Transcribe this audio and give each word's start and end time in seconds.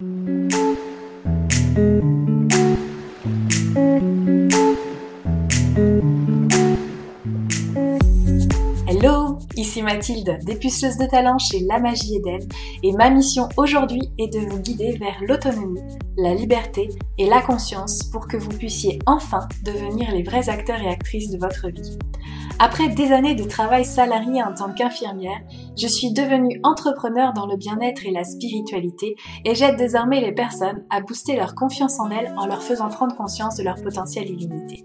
Thank 0.00 0.50
you. 1.78 2.39
Ici 9.70 9.82
Mathilde, 9.82 10.38
dépuceuse 10.42 10.96
de 10.96 11.06
talent 11.06 11.38
chez 11.38 11.60
La 11.60 11.78
Magie 11.78 12.16
Eden, 12.16 12.40
et 12.82 12.90
ma 12.90 13.08
mission 13.08 13.48
aujourd'hui 13.56 14.00
est 14.18 14.26
de 14.26 14.40
vous 14.40 14.58
guider 14.58 14.96
vers 14.98 15.22
l'autonomie, 15.22 15.80
la 16.16 16.34
liberté 16.34 16.88
et 17.18 17.26
la 17.28 17.40
conscience 17.40 18.02
pour 18.02 18.26
que 18.26 18.36
vous 18.36 18.48
puissiez 18.48 18.98
enfin 19.06 19.46
devenir 19.64 20.10
les 20.10 20.24
vrais 20.24 20.48
acteurs 20.48 20.82
et 20.82 20.88
actrices 20.88 21.30
de 21.30 21.38
votre 21.38 21.68
vie. 21.68 21.96
Après 22.58 22.88
des 22.88 23.12
années 23.12 23.36
de 23.36 23.44
travail 23.44 23.84
salarié 23.84 24.42
en 24.42 24.52
tant 24.54 24.72
qu'infirmière, 24.72 25.40
je 25.78 25.86
suis 25.86 26.12
devenue 26.12 26.60
entrepreneur 26.64 27.32
dans 27.32 27.46
le 27.46 27.56
bien-être 27.56 28.04
et 28.04 28.10
la 28.10 28.24
spiritualité 28.24 29.14
et 29.44 29.54
j'aide 29.54 29.76
désormais 29.76 30.20
les 30.20 30.32
personnes 30.32 30.84
à 30.90 31.00
booster 31.00 31.36
leur 31.36 31.54
confiance 31.54 32.00
en 32.00 32.10
elles 32.10 32.34
en 32.36 32.46
leur 32.46 32.64
faisant 32.64 32.88
prendre 32.88 33.16
conscience 33.16 33.56
de 33.56 33.62
leur 33.62 33.80
potentiel 33.80 34.28
illimité. 34.28 34.84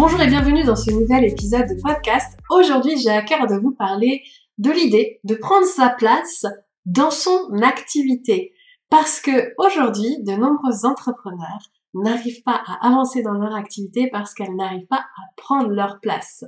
Bonjour 0.00 0.20
et 0.20 0.28
bienvenue 0.28 0.62
dans 0.62 0.76
ce 0.76 0.92
nouvel 0.92 1.24
épisode 1.24 1.66
de 1.66 1.82
podcast. 1.82 2.38
Aujourd'hui, 2.50 2.96
j'ai 2.98 3.10
à 3.10 3.20
cœur 3.20 3.48
de 3.48 3.56
vous 3.56 3.72
parler 3.72 4.22
de 4.56 4.70
l'idée 4.70 5.18
de 5.24 5.34
prendre 5.34 5.66
sa 5.66 5.88
place 5.88 6.46
dans 6.86 7.10
son 7.10 7.50
activité. 7.64 8.54
Parce 8.90 9.18
que 9.18 9.52
aujourd'hui, 9.58 10.22
de 10.22 10.34
nombreux 10.34 10.86
entrepreneurs 10.86 11.72
n'arrivent 11.94 12.42
pas 12.42 12.62
à 12.66 12.86
avancer 12.86 13.22
dans 13.22 13.32
leur 13.32 13.54
activité 13.54 14.08
parce 14.10 14.34
qu'elles 14.34 14.54
n'arrivent 14.54 14.86
pas 14.86 15.00
à 15.00 15.22
prendre 15.36 15.70
leur 15.70 16.00
place. 16.00 16.44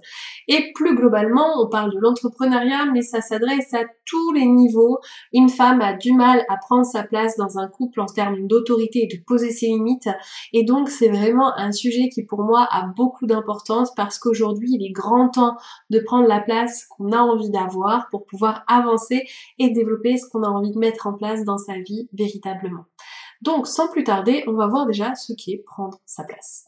Et 0.49 0.73
plus 0.75 0.95
globalement, 0.95 1.63
on 1.63 1.69
parle 1.69 1.93
de 1.93 1.99
l'entrepreneuriat, 1.99 2.87
mais 2.93 3.03
ça 3.03 3.21
s'adresse 3.21 3.73
à 3.75 3.85
tous 4.07 4.33
les 4.33 4.47
niveaux. 4.47 4.99
Une 5.33 5.49
femme 5.49 5.81
a 5.81 5.95
du 5.95 6.13
mal 6.13 6.45
à 6.49 6.57
prendre 6.57 6.85
sa 6.85 7.03
place 7.03 7.37
dans 7.37 7.59
un 7.59 7.69
couple 7.69 8.01
en 8.01 8.07
termes 8.07 8.47
d'autorité 8.47 9.05
et 9.05 9.17
de 9.17 9.23
poser 9.25 9.51
ses 9.51 9.67
limites. 9.67 10.09
Et 10.53 10.65
donc, 10.65 10.89
c'est 10.89 11.09
vraiment 11.09 11.57
un 11.57 11.73
sujet 11.73 12.09
qui 12.09 12.25
pour 12.25 12.43
moi 12.43 12.69
a 12.71 12.87
beaucoup 12.97 13.27
d'importance 13.27 13.95
parce 13.95 14.19
qu'aujourd'hui, 14.19 14.71
il 14.73 14.85
est 14.85 14.93
grand 14.93 15.29
temps 15.29 15.57
de 15.91 16.01
prendre 16.01 16.27
la 16.27 16.41
place 16.41 16.87
qu'on 16.87 17.13
a 17.13 17.19
envie 17.19 17.51
d'avoir 17.51 18.09
pour 18.11 18.27
pouvoir 18.27 18.65
avancer 18.69 19.25
et 19.59 19.71
développer 19.71 20.17
ce 20.17 20.29
qu'on 20.29 20.43
a 20.43 20.49
envie 20.49 20.73
de 20.73 20.79
mettre 20.79 21.07
en 21.07 21.15
place 21.15 21.45
dans 21.45 21.59
sa 21.59 21.75
vie 21.75 22.09
véritablement. 22.13 22.85
Donc, 23.43 23.67
sans 23.67 23.89
plus 23.89 24.05
tarder, 24.05 24.45
on 24.47 24.53
va 24.53 24.67
voir 24.67 24.87
déjà 24.87 25.15
ce 25.15 25.33
qu'est 25.33 25.63
prendre 25.67 25.99
sa 26.05 26.25
place. 26.25 26.67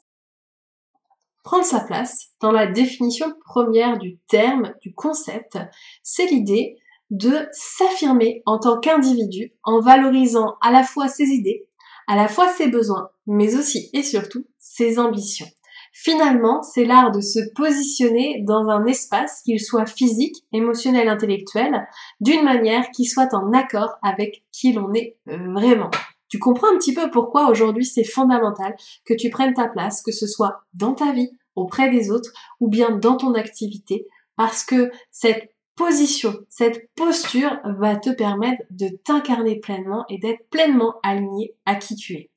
Prendre 1.44 1.64
sa 1.64 1.80
place, 1.80 2.28
dans 2.40 2.52
la 2.52 2.66
définition 2.66 3.32
première 3.44 3.98
du 3.98 4.18
terme, 4.28 4.74
du 4.80 4.94
concept, 4.94 5.58
c'est 6.02 6.26
l'idée 6.26 6.76
de 7.10 7.46
s'affirmer 7.52 8.42
en 8.46 8.58
tant 8.58 8.78
qu'individu 8.78 9.52
en 9.64 9.80
valorisant 9.80 10.54
à 10.62 10.70
la 10.70 10.82
fois 10.82 11.08
ses 11.08 11.26
idées, 11.26 11.66
à 12.06 12.16
la 12.16 12.28
fois 12.28 12.48
ses 12.48 12.68
besoins, 12.68 13.10
mais 13.26 13.56
aussi 13.56 13.90
et 13.92 14.02
surtout 14.02 14.46
ses 14.58 14.98
ambitions. 14.98 15.46
Finalement, 15.92 16.62
c'est 16.62 16.86
l'art 16.86 17.10
de 17.10 17.20
se 17.20 17.38
positionner 17.54 18.42
dans 18.46 18.68
un 18.68 18.86
espace, 18.86 19.42
qu'il 19.42 19.60
soit 19.60 19.84
physique, 19.84 20.36
émotionnel, 20.52 21.08
intellectuel, 21.08 21.86
d'une 22.20 22.44
manière 22.44 22.90
qui 22.90 23.04
soit 23.04 23.34
en 23.34 23.52
accord 23.52 23.90
avec 24.02 24.42
qui 24.52 24.72
l'on 24.72 24.94
est 24.94 25.18
vraiment. 25.26 25.90
Tu 26.32 26.38
comprends 26.38 26.72
un 26.72 26.78
petit 26.78 26.94
peu 26.94 27.10
pourquoi 27.10 27.50
aujourd'hui 27.50 27.84
c'est 27.84 28.04
fondamental 28.04 28.74
que 29.04 29.12
tu 29.12 29.28
prennes 29.28 29.52
ta 29.52 29.68
place, 29.68 30.00
que 30.00 30.12
ce 30.12 30.26
soit 30.26 30.62
dans 30.72 30.94
ta 30.94 31.12
vie, 31.12 31.28
auprès 31.56 31.90
des 31.90 32.10
autres 32.10 32.30
ou 32.58 32.70
bien 32.70 32.90
dans 32.96 33.18
ton 33.18 33.34
activité, 33.34 34.06
parce 34.34 34.64
que 34.64 34.90
cette 35.10 35.54
position, 35.76 36.32
cette 36.48 36.88
posture 36.94 37.60
va 37.78 37.96
te 37.96 38.08
permettre 38.08 38.62
de 38.70 38.88
t'incarner 39.04 39.60
pleinement 39.60 40.06
et 40.08 40.16
d'être 40.16 40.48
pleinement 40.48 40.94
aligné 41.02 41.54
à 41.66 41.74
qui 41.74 41.96
tu 41.96 42.14
es. 42.14 42.30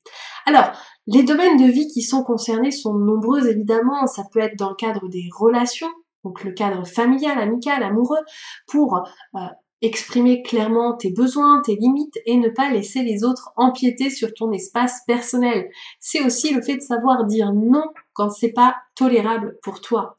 Alors, 0.44 0.72
les 1.06 1.22
domaines 1.22 1.56
de 1.56 1.72
vie 1.72 1.88
qui 1.88 2.02
sont 2.02 2.22
concernés 2.22 2.72
sont 2.72 2.92
nombreux 2.92 3.48
évidemment, 3.48 4.06
ça 4.06 4.24
peut 4.30 4.40
être 4.40 4.58
dans 4.58 4.68
le 4.68 4.76
cadre 4.76 5.08
des 5.08 5.30
relations, 5.34 5.90
donc 6.22 6.44
le 6.44 6.52
cadre 6.52 6.86
familial, 6.86 7.38
amical, 7.38 7.82
amoureux, 7.82 8.20
pour 8.66 9.08
euh, 9.36 9.38
exprimer 9.82 10.42
clairement 10.42 10.96
tes 10.96 11.10
besoins, 11.10 11.62
tes 11.64 11.76
limites 11.76 12.18
et 12.24 12.36
ne 12.36 12.48
pas 12.48 12.70
laisser 12.70 13.02
les 13.02 13.24
autres 13.24 13.52
empiéter 13.56 14.10
sur 14.10 14.32
ton 14.34 14.52
espace 14.52 15.00
personnel. 15.06 15.68
C'est 16.00 16.22
aussi 16.22 16.52
le 16.52 16.62
fait 16.62 16.76
de 16.76 16.82
savoir 16.82 17.24
dire 17.26 17.52
non 17.52 17.84
quand 18.14 18.30
c'est 18.30 18.52
pas 18.52 18.76
tolérable 18.94 19.58
pour 19.62 19.80
toi. 19.80 20.16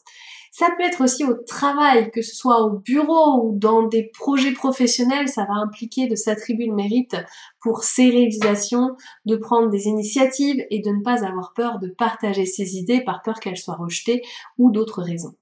Ça 0.52 0.72
peut 0.76 0.84
être 0.84 1.04
aussi 1.04 1.24
au 1.24 1.36
travail, 1.36 2.10
que 2.10 2.24
ce 2.24 2.36
soit 2.36 2.64
au 2.64 2.80
bureau 2.80 3.44
ou 3.44 3.60
dans 3.60 3.84
des 3.84 4.10
projets 4.18 4.54
professionnels, 4.54 5.28
ça 5.28 5.46
va 5.46 5.54
impliquer 5.54 6.08
de 6.08 6.16
s'attribuer 6.16 6.66
le 6.66 6.74
mérite 6.74 7.16
pour 7.62 7.84
ses 7.84 8.10
réalisations, 8.10 8.96
de 9.26 9.36
prendre 9.36 9.70
des 9.70 9.86
initiatives 9.86 10.66
et 10.72 10.80
de 10.80 10.90
ne 10.90 11.04
pas 11.04 11.24
avoir 11.24 11.54
peur 11.54 11.78
de 11.78 11.90
partager 11.90 12.48
ses 12.48 12.76
idées 12.76 13.04
par 13.04 13.22
peur 13.22 13.40
qu'elles 13.40 13.58
soient 13.58 13.76
rejetées 13.76 14.24
ou 14.58 14.72
d'autres 14.72 15.04
raisons. 15.04 15.36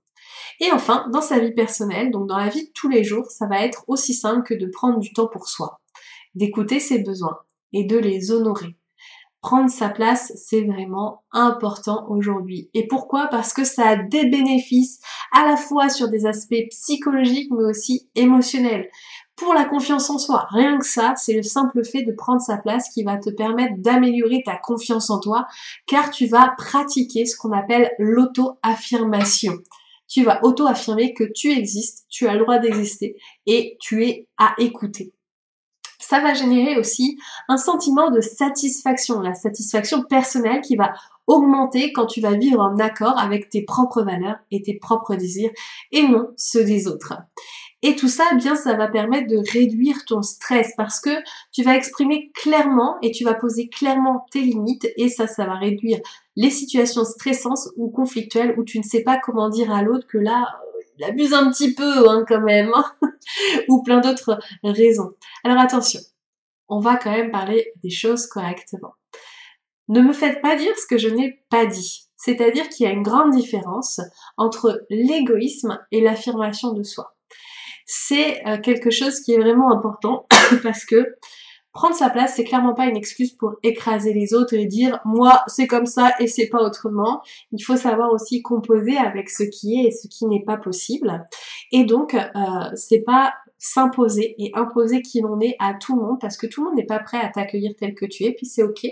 Et 0.60 0.72
enfin, 0.72 1.08
dans 1.12 1.22
sa 1.22 1.40
vie 1.40 1.54
personnelle, 1.54 2.12
donc 2.12 2.28
dans 2.28 2.38
la 2.38 2.50
vie 2.50 2.66
de 2.66 2.72
tous 2.74 2.90
les 2.90 3.04
jours, 3.04 3.26
ça 3.30 3.48
va 3.48 3.62
être 3.62 3.84
aussi 3.88 4.14
simple 4.14 4.44
que 4.44 4.54
de 4.54 4.68
prendre 4.68 5.00
du 5.00 5.14
temps 5.14 5.28
pour 5.28 5.48
soi, 5.48 5.80
d'écouter 6.34 6.80
ses 6.80 7.00
besoins 7.00 7.40
et 7.74 7.84
de 7.84 7.98
les 7.98 8.32
honorer. 8.32 8.76
Prendre 9.42 9.70
sa 9.70 9.90
place, 9.90 10.32
c'est 10.36 10.64
vraiment 10.64 11.24
important 11.32 12.08
aujourd'hui. 12.10 12.72
Et 12.74 12.88
pourquoi? 12.88 13.28
Parce 13.28 13.54
que 13.54 13.64
ça 13.64 13.90
a 13.90 13.96
des 13.96 14.26
bénéfices 14.26 15.00
à 15.32 15.46
la 15.46 15.56
fois 15.56 15.88
sur 15.90 16.10
des 16.10 16.26
aspects 16.26 16.68
psychologiques 16.72 17.52
mais 17.52 17.66
aussi 17.66 18.10
émotionnels. 18.16 18.90
Pour 19.36 19.54
la 19.54 19.66
confiance 19.66 20.10
en 20.10 20.18
soi, 20.18 20.48
rien 20.50 20.80
que 20.80 20.86
ça, 20.88 21.14
c'est 21.18 21.36
le 21.36 21.44
simple 21.44 21.84
fait 21.84 22.02
de 22.02 22.14
prendre 22.14 22.42
sa 22.42 22.58
place 22.58 22.90
qui 22.90 23.04
va 23.04 23.18
te 23.18 23.30
permettre 23.30 23.76
d'améliorer 23.78 24.42
ta 24.44 24.56
confiance 24.56 25.12
en 25.12 25.20
toi 25.20 25.46
car 25.86 26.10
tu 26.10 26.26
vas 26.26 26.56
pratiquer 26.58 27.28
ce 27.28 27.38
qu'on 27.38 27.52
appelle 27.52 27.92
l'auto-affirmation 28.00 29.60
tu 30.08 30.24
vas 30.24 30.40
auto-affirmer 30.44 31.14
que 31.14 31.24
tu 31.24 31.52
existes, 31.52 32.06
tu 32.10 32.28
as 32.28 32.34
le 32.34 32.40
droit 32.40 32.60
d'exister 32.60 33.18
et 33.46 33.78
tu 33.80 34.06
es 34.06 34.28
à 34.38 34.54
écouter. 34.58 35.14
Ça 36.00 36.20
va 36.20 36.34
générer 36.34 36.78
aussi 36.78 37.18
un 37.48 37.58
sentiment 37.58 38.12
de 38.12 38.22
satisfaction, 38.22 39.22
la 39.22 39.34
satisfaction 39.34 40.04
personnelle 40.04 40.62
qui 40.62 40.76
va 40.76 40.94
augmenter 41.26 41.92
quand 41.94 42.06
tu 42.06 42.22
vas 42.22 42.34
vivre 42.34 42.60
en 42.60 42.78
accord 42.78 43.18
avec 43.18 43.50
tes 43.50 43.64
propres 43.64 44.04
valeurs 44.04 44.38
et 44.52 44.62
tes 44.62 44.76
propres 44.76 45.16
désirs 45.16 45.52
et 45.92 46.08
non 46.08 46.28
ceux 46.38 46.64
des 46.64 46.88
autres. 46.88 47.14
Et 47.82 47.96
tout 47.96 48.08
ça, 48.08 48.24
eh 48.32 48.36
bien, 48.36 48.56
ça 48.56 48.76
va 48.76 48.88
permettre 48.88 49.28
de 49.28 49.38
réduire 49.52 50.06
ton 50.06 50.22
stress 50.22 50.74
parce 50.76 51.00
que 51.00 51.12
tu 51.52 51.64
vas 51.64 51.76
exprimer 51.76 52.32
clairement 52.34 52.98
et 53.02 53.12
tu 53.12 53.24
vas 53.24 53.36
poser 53.36 53.68
clairement 53.70 54.26
tes 54.32 54.42
limites 54.42 54.88
et 54.98 55.10
ça, 55.10 55.28
ça 55.28 55.46
va 55.46 55.56
réduire 55.56 56.00
les 56.36 56.50
situations 56.50 57.06
stressantes 57.06 57.70
ou 57.78 57.90
conflictuelles 57.90 58.56
où 58.58 58.64
tu 58.64 58.78
ne 58.78 58.84
sais 58.84 59.04
pas 59.04 59.20
comment 59.24 59.50
dire 59.50 59.72
à 59.72 59.82
l'autre 59.82 60.08
que 60.08 60.18
là, 60.18 60.60
il 60.98 61.04
abuse 61.04 61.34
un 61.34 61.50
petit 61.52 61.74
peu 61.74 62.10
hein, 62.10 62.24
quand 62.28 62.42
même, 62.42 62.72
hein, 62.74 62.86
ou 63.70 63.84
plein 63.84 64.00
d'autres 64.00 64.40
raisons. 64.64 65.12
Alors 65.44 65.60
attention, 65.60 66.00
on 66.68 66.80
va 66.80 66.98
quand 66.98 67.12
même 67.12 67.32
parler 67.32 67.72
des 67.84 67.90
choses 67.90 68.28
correctement. 68.28 68.94
Ne 69.88 70.02
me 70.02 70.14
faites 70.14 70.42
pas 70.42 70.56
dire 70.56 70.78
ce 70.78 70.88
que 70.88 70.98
je 70.98 71.10
n'ai 71.10 71.44
pas 71.50 71.66
dit. 71.66 72.04
C'est-à-dire 72.18 72.70
qu'il 72.70 72.86
y 72.86 72.90
a 72.90 72.94
une 72.94 73.04
grande 73.04 73.32
différence 73.32 74.02
entre 74.38 74.84
l'égoïsme 74.90 75.80
et 75.92 76.02
l'affirmation 76.02 76.74
de 76.74 76.82
soi 76.82 77.16
c'est 77.86 78.46
euh, 78.48 78.58
quelque 78.60 78.90
chose 78.90 79.20
qui 79.22 79.34
est 79.34 79.40
vraiment 79.40 79.72
important 79.72 80.28
parce 80.64 80.86
que 80.86 81.16
prendre 81.76 81.94
sa 81.94 82.10
place, 82.10 82.36
c'est 82.38 82.46
clairement 82.46 82.74
pas 82.74 82.86
une 82.86 82.96
excuse 82.96 83.34
pour 83.34 83.56
écraser 83.62 84.14
les 84.14 84.34
autres 84.34 84.54
et 84.54 84.66
dire 84.66 85.02
moi 85.04 85.44
c'est 85.48 85.68
comme 85.68 85.86
ça 85.86 86.14
et 86.20 86.28
c'est 86.28 86.48
pas 86.48 86.64
autrement. 86.64 87.22
Il 87.52 87.62
faut 87.62 87.76
savoir 87.76 88.12
aussi 88.14 88.42
composer 88.42 88.98
avec 88.98 89.30
ce 89.30 89.44
qui 89.44 89.80
est 89.80 89.90
et 89.90 89.92
ce 89.92 90.08
qui 90.08 90.26
n'est 90.26 90.44
pas 90.44 90.58
possible. 90.58 91.28
Et 91.74 91.84
donc 91.84 92.14
euh, 92.14 92.20
c'est 92.76 93.02
pas 93.02 93.34
s'imposer 93.58 94.36
et 94.38 94.52
imposer 94.56 95.02
qui 95.02 95.20
l'on 95.20 95.40
est 95.42 95.58
à 95.60 95.74
tout 95.74 95.98
le 95.98 96.02
monde 96.02 96.18
parce 96.22 96.38
que 96.38 96.48
tout 96.48 96.64
le 96.64 96.70
monde 96.70 96.78
n'est 96.78 96.86
pas 96.86 97.00
prêt 97.00 97.20
à 97.20 97.28
t'accueillir 97.28 97.74
tel 97.78 97.94
que 97.94 98.06
tu 98.06 98.24
es, 98.24 98.32
puis 98.32 98.46
c'est 98.46 98.64
ok. 98.64 98.88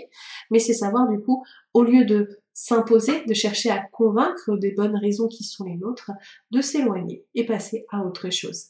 Mais 0.50 0.58
c'est 0.58 0.74
savoir 0.74 1.08
du 1.08 1.20
coup, 1.20 1.42
au 1.72 1.82
lieu 1.82 2.04
de 2.04 2.28
s'imposer, 2.52 3.24
de 3.24 3.34
chercher 3.34 3.70
à 3.70 3.82
convaincre 3.92 4.56
des 4.58 4.72
bonnes 4.72 4.96
raisons 4.96 5.26
qui 5.26 5.42
sont 5.42 5.64
les 5.64 5.76
nôtres, 5.76 6.10
de 6.50 6.60
s'éloigner 6.60 7.24
et 7.34 7.46
passer 7.46 7.86
à 7.90 8.02
autre 8.02 8.30
chose. 8.30 8.66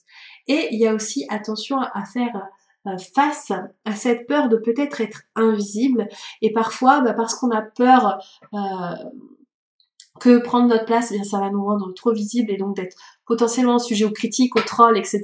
Et 0.47 0.69
il 0.71 0.79
y 0.79 0.87
a 0.87 0.95
aussi 0.95 1.27
attention 1.29 1.79
à 1.81 2.05
faire 2.05 2.41
face 3.15 3.53
à 3.85 3.95
cette 3.95 4.27
peur 4.27 4.49
de 4.49 4.57
peut-être 4.57 5.01
être 5.01 5.23
invisible 5.35 6.09
et 6.43 6.53
parfois 6.53 7.01
bah, 7.01 7.15
parce 7.15 7.35
qu'on 7.35 7.51
a 7.51 7.63
peur 7.63 8.19
euh, 8.53 8.95
que 10.21 10.39
prendre 10.39 10.69
notre 10.69 10.85
place, 10.85 11.11
eh 11.11 11.17
bien 11.17 11.25
ça 11.25 11.41
va 11.41 11.51
nous 11.51 11.65
rendre 11.65 11.93
trop 11.93 12.13
visible 12.13 12.51
et 12.53 12.57
donc 12.57 12.77
d'être 12.77 12.97
potentiellement 13.27 13.79
sujet 13.79 14.05
aux 14.05 14.13
critiques, 14.13 14.55
aux 14.57 14.61
trolls, 14.61 14.97
etc. 14.97 15.23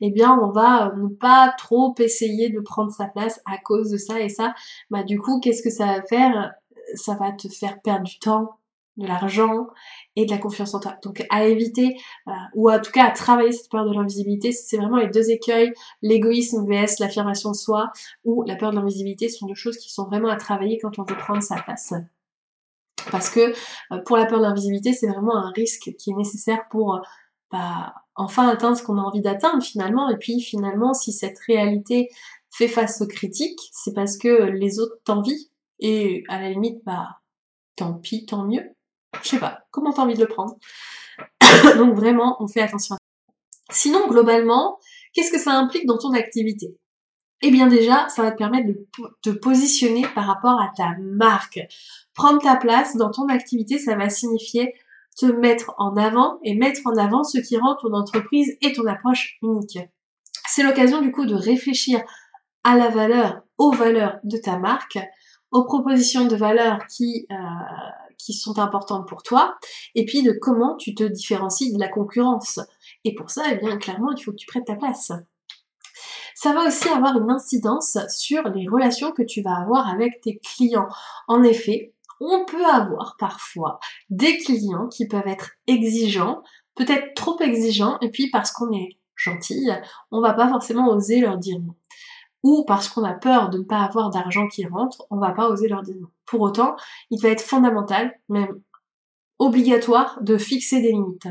Eh 0.00 0.10
bien, 0.10 0.38
on 0.40 0.50
va 0.50 0.92
ne 0.96 1.08
pas 1.08 1.54
trop 1.58 1.94
essayer 1.98 2.48
de 2.48 2.60
prendre 2.60 2.90
sa 2.90 3.06
place 3.06 3.40
à 3.44 3.58
cause 3.58 3.90
de 3.90 3.98
ça 3.98 4.20
et 4.20 4.28
ça. 4.28 4.54
Bah 4.90 5.02
du 5.02 5.18
coup, 5.18 5.40
qu'est-ce 5.40 5.62
que 5.62 5.70
ça 5.70 5.86
va 5.86 6.02
faire? 6.02 6.52
Ça 6.94 7.14
va 7.14 7.32
te 7.32 7.48
faire 7.48 7.80
perdre 7.82 8.04
du 8.04 8.18
temps, 8.18 8.58
de 8.96 9.06
l'argent 9.06 9.66
et 10.14 10.24
de 10.24 10.30
la 10.30 10.38
confiance 10.38 10.74
en 10.74 10.80
toi. 10.80 10.96
Donc 11.02 11.24
à 11.30 11.44
éviter, 11.44 11.96
euh, 12.28 12.32
ou 12.54 12.70
en 12.70 12.80
tout 12.80 12.90
cas 12.90 13.06
à 13.06 13.10
travailler 13.10 13.52
cette 13.52 13.70
peur 13.70 13.84
de 13.84 13.92
l'invisibilité, 13.92 14.52
c'est 14.52 14.76
vraiment 14.76 14.96
les 14.96 15.08
deux 15.08 15.30
écueils, 15.30 15.72
l'égoïsme 16.02 16.66
vs 16.66 16.98
l'affirmation 17.00 17.50
de 17.50 17.56
soi, 17.56 17.90
ou 18.24 18.42
la 18.44 18.56
peur 18.56 18.70
de 18.70 18.76
l'invisibilité 18.76 19.28
sont 19.28 19.46
deux 19.46 19.54
choses 19.54 19.76
qui 19.76 19.92
sont 19.92 20.04
vraiment 20.04 20.28
à 20.28 20.36
travailler 20.36 20.78
quand 20.80 20.98
on 20.98 21.04
veut 21.04 21.16
prendre 21.16 21.42
sa 21.42 21.56
place. 21.56 21.92
Parce 23.10 23.30
que 23.30 23.52
euh, 23.92 23.98
pour 24.04 24.16
la 24.16 24.26
peur 24.26 24.38
de 24.38 24.44
l'invisibilité, 24.44 24.92
c'est 24.92 25.08
vraiment 25.08 25.36
un 25.36 25.50
risque 25.50 25.92
qui 25.98 26.10
est 26.10 26.16
nécessaire 26.16 26.66
pour 26.70 26.94
euh, 26.94 27.00
bah, 27.52 27.94
enfin 28.14 28.48
atteindre 28.48 28.76
ce 28.76 28.82
qu'on 28.82 28.98
a 28.98 29.02
envie 29.02 29.20
d'atteindre 29.20 29.62
finalement. 29.62 30.08
Et 30.08 30.16
puis 30.16 30.40
finalement, 30.40 30.94
si 30.94 31.12
cette 31.12 31.38
réalité 31.40 32.08
fait 32.50 32.68
face 32.68 33.00
aux 33.00 33.06
critiques, 33.06 33.60
c'est 33.72 33.92
parce 33.94 34.16
que 34.16 34.44
les 34.44 34.80
autres 34.80 34.96
t'envient. 35.04 35.36
Et 35.78 36.24
à 36.28 36.40
la 36.40 36.50
limite, 36.50 36.82
bah 36.84 37.20
tant 37.76 37.94
pis, 37.94 38.24
tant 38.26 38.44
mieux. 38.44 38.75
Je 39.22 39.28
sais 39.28 39.38
pas, 39.38 39.60
comment 39.70 39.92
t'as 39.92 40.02
envie 40.02 40.14
de 40.14 40.20
le 40.20 40.28
prendre? 40.28 40.56
Donc 41.78 41.94
vraiment, 41.94 42.36
on 42.40 42.48
fait 42.48 42.60
attention 42.60 42.94
à 42.94 42.98
ça. 42.98 43.34
Sinon, 43.70 44.06
globalement, 44.08 44.78
qu'est-ce 45.12 45.32
que 45.32 45.38
ça 45.38 45.52
implique 45.52 45.86
dans 45.86 45.98
ton 45.98 46.12
activité? 46.12 46.76
Eh 47.42 47.50
bien 47.50 47.66
déjà, 47.66 48.08
ça 48.08 48.22
va 48.22 48.30
te 48.30 48.38
permettre 48.38 48.68
de 48.68 48.86
te 49.22 49.30
positionner 49.30 50.06
par 50.14 50.26
rapport 50.26 50.60
à 50.60 50.72
ta 50.74 50.94
marque. 51.00 51.60
Prendre 52.14 52.40
ta 52.40 52.56
place 52.56 52.96
dans 52.96 53.10
ton 53.10 53.28
activité, 53.28 53.78
ça 53.78 53.94
va 53.94 54.08
signifier 54.08 54.72
te 55.18 55.26
mettre 55.26 55.74
en 55.78 55.96
avant 55.96 56.38
et 56.44 56.54
mettre 56.54 56.80
en 56.84 56.96
avant 56.96 57.24
ce 57.24 57.38
qui 57.38 57.56
rend 57.56 57.76
ton 57.76 57.92
entreprise 57.92 58.56
et 58.62 58.72
ton 58.72 58.86
approche 58.86 59.36
unique. 59.42 59.78
C'est 60.48 60.62
l'occasion 60.62 61.00
du 61.00 61.10
coup 61.10 61.26
de 61.26 61.34
réfléchir 61.34 62.00
à 62.64 62.76
la 62.76 62.88
valeur, 62.88 63.42
aux 63.58 63.72
valeurs 63.72 64.18
de 64.24 64.36
ta 64.36 64.58
marque, 64.58 64.98
aux 65.50 65.64
propositions 65.64 66.26
de 66.26 66.36
valeur 66.36 66.86
qui, 66.86 67.26
euh, 67.30 67.34
qui 68.18 68.32
sont 68.32 68.58
importantes 68.58 69.08
pour 69.08 69.22
toi, 69.22 69.56
et 69.94 70.04
puis 70.04 70.22
de 70.22 70.32
comment 70.32 70.76
tu 70.76 70.94
te 70.94 71.04
différencies 71.04 71.72
de 71.72 71.78
la 71.78 71.88
concurrence. 71.88 72.60
Et 73.04 73.14
pour 73.14 73.30
ça, 73.30 73.44
eh 73.50 73.56
bien, 73.56 73.76
clairement, 73.76 74.12
il 74.12 74.22
faut 74.22 74.32
que 74.32 74.36
tu 74.36 74.46
prêtes 74.46 74.66
ta 74.66 74.76
place. 74.76 75.12
Ça 76.34 76.52
va 76.52 76.66
aussi 76.66 76.88
avoir 76.88 77.16
une 77.18 77.30
incidence 77.30 77.96
sur 78.08 78.42
les 78.50 78.68
relations 78.68 79.12
que 79.12 79.22
tu 79.22 79.42
vas 79.42 79.56
avoir 79.56 79.88
avec 79.88 80.20
tes 80.20 80.38
clients. 80.38 80.88
En 81.28 81.42
effet, 81.42 81.94
on 82.20 82.44
peut 82.44 82.64
avoir 82.64 83.16
parfois 83.18 83.78
des 84.10 84.36
clients 84.38 84.88
qui 84.88 85.06
peuvent 85.06 85.26
être 85.26 85.52
exigeants, 85.66 86.42
peut-être 86.74 87.14
trop 87.14 87.40
exigeants, 87.40 87.98
et 88.00 88.10
puis 88.10 88.30
parce 88.30 88.50
qu'on 88.50 88.72
est 88.72 88.98
gentil, 89.14 89.68
on 90.10 90.20
va 90.20 90.34
pas 90.34 90.48
forcément 90.48 90.88
oser 90.88 91.20
leur 91.20 91.38
dire 91.38 91.58
non 91.58 91.74
ou 92.42 92.64
parce 92.66 92.88
qu'on 92.88 93.04
a 93.04 93.14
peur 93.14 93.50
de 93.50 93.58
ne 93.58 93.64
pas 93.64 93.80
avoir 93.80 94.10
d'argent 94.10 94.46
qui 94.48 94.66
rentre, 94.66 95.06
on 95.10 95.18
va 95.18 95.32
pas 95.32 95.48
oser 95.48 95.68
leur 95.68 95.82
dire. 95.82 95.96
Pour 96.26 96.40
autant, 96.40 96.76
il 97.10 97.20
va 97.20 97.28
être 97.30 97.40
fondamental, 97.40 98.12
même 98.28 98.60
obligatoire, 99.38 100.18
de 100.22 100.38
fixer 100.38 100.80
des 100.80 100.92
limites 100.92 101.28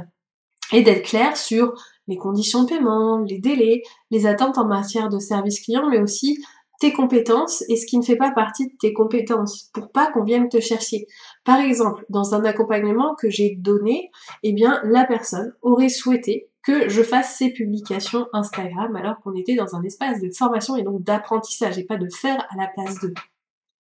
et 0.72 0.82
d'être 0.82 1.06
clair 1.06 1.38
sur 1.38 1.74
les 2.08 2.18
conditions 2.18 2.64
de 2.64 2.70
paiement, 2.70 3.20
les 3.20 3.40
délais, 3.40 3.82
les 4.12 4.26
attentes 4.26 4.58
en 4.58 4.66
matière 4.66 5.10
de 5.10 5.20
service 5.20 5.60
client, 5.60 5.90
mais 5.90 6.00
aussi 6.00 6.44
tes 6.80 6.92
compétences 6.92 7.64
et 7.70 7.78
ce 7.78 7.86
qui 7.86 7.98
ne 7.98 8.04
fait 8.04 8.18
pas 8.18 8.32
partie 8.32 8.68
de 8.68 8.74
tes 8.80 8.94
compétences 8.94 9.70
pour 9.74 9.92
pas 9.92 10.12
qu'on 10.12 10.24
vienne 10.24 10.50
te 10.50 10.60
chercher. 10.60 11.08
Par 11.46 11.60
exemple, 11.60 12.06
dans 12.10 12.36
un 12.36 12.44
accompagnement 12.44 13.16
que 13.16 13.30
j'ai 13.30 13.56
donné, 13.56 14.12
eh 14.44 14.54
bien, 14.54 14.82
la 14.84 15.06
personne 15.06 15.54
aurait 15.62 15.90
souhaité 15.90 16.50
que 16.66 16.90
je 16.90 17.04
fasse 17.04 17.38
ces 17.38 17.54
publications 17.54 18.28
Instagram 18.34 18.96
alors 18.96 19.20
qu'on 19.22 19.36
était 19.36 19.56
dans 19.56 19.76
un 19.76 19.84
espace 19.84 20.20
de 20.20 20.30
formation 20.32 20.76
et 20.76 20.84
donc 20.84 21.04
d'apprentissage 21.04 21.78
et 21.78 21.84
pas 21.84 21.98
de 21.98 22.10
faire 22.10 22.46
à 22.50 22.58
la 22.58 22.68
place 22.68 23.00
de. 23.00 23.14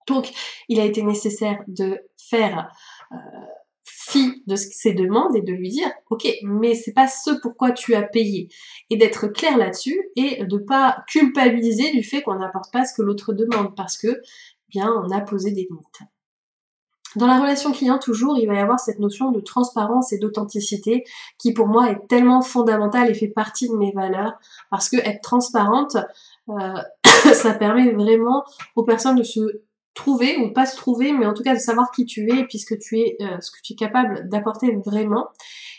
Donc, 0.08 0.32
il 0.70 0.80
a 0.80 0.86
été 0.86 1.02
nécessaire 1.02 1.64
de 1.68 2.00
faire 2.16 2.72
euh, 3.12 3.16
fi 3.84 4.44
de 4.46 4.56
ses 4.56 4.94
demandes 4.94 5.36
et 5.36 5.42
de 5.42 5.52
lui 5.52 5.70
dire, 5.70 5.90
ok, 6.12 6.28
mais 6.44 6.76
c'est 6.76 6.94
pas 6.94 7.08
ce 7.08 7.32
pourquoi 7.42 7.72
tu 7.72 7.96
as 7.96 8.04
payé, 8.04 8.50
et 8.92 8.98
d'être 8.98 9.28
clair 9.28 9.58
là-dessus 9.58 10.00
et 10.16 10.44
de 10.44 10.58
pas 10.58 11.04
culpabiliser 11.08 11.92
du 11.92 12.04
fait 12.04 12.22
qu'on 12.22 12.36
n'apporte 12.36 12.72
pas 12.72 12.86
ce 12.86 12.94
que 12.94 13.02
l'autre 13.02 13.34
demande 13.34 13.76
parce 13.76 13.98
que, 13.98 14.22
bien, 14.70 14.94
on 15.04 15.10
a 15.10 15.22
posé 15.22 15.52
des 15.52 15.68
limites. 15.70 16.15
Dans 17.16 17.28
la 17.28 17.40
relation 17.40 17.72
client, 17.72 17.98
toujours, 17.98 18.38
il 18.38 18.48
va 18.48 18.56
y 18.56 18.60
avoir 18.60 18.80
cette 18.80 19.00
notion 19.00 19.32
de 19.32 19.40
transparence 19.40 20.12
et 20.12 20.18
d'authenticité 20.18 21.04
qui, 21.38 21.54
pour 21.54 21.68
moi, 21.68 21.90
est 21.90 22.08
tellement 22.08 22.42
fondamentale 22.42 23.10
et 23.10 23.14
fait 23.14 23.28
partie 23.28 23.70
de 23.70 23.76
mes 23.76 23.92
valeurs 23.92 24.34
parce 24.70 24.90
que 24.90 24.98
être 24.98 25.22
transparente, 25.22 25.98
euh, 26.50 26.82
ça 27.34 27.54
permet 27.54 27.92
vraiment 27.92 28.44
aux 28.76 28.84
personnes 28.84 29.16
de 29.16 29.24
se 29.24 29.62
trouver 29.94 30.38
ou 30.38 30.52
pas 30.52 30.66
se 30.66 30.76
trouver, 30.76 31.14
mais 31.14 31.26
en 31.26 31.34
tout 31.34 31.42
cas 31.42 31.56
de 31.56 31.60
savoir 31.60 31.90
qui 31.90 32.06
tu 32.06 32.30
es 32.30 32.44
puisque 32.46 32.78
tu 32.78 33.00
es, 33.00 33.18
euh, 33.22 33.40
ce 33.40 33.50
que 33.50 33.58
tu 33.64 33.74
es 33.74 33.76
capable 33.76 34.28
d'apporter 34.28 34.76
vraiment. 34.86 35.30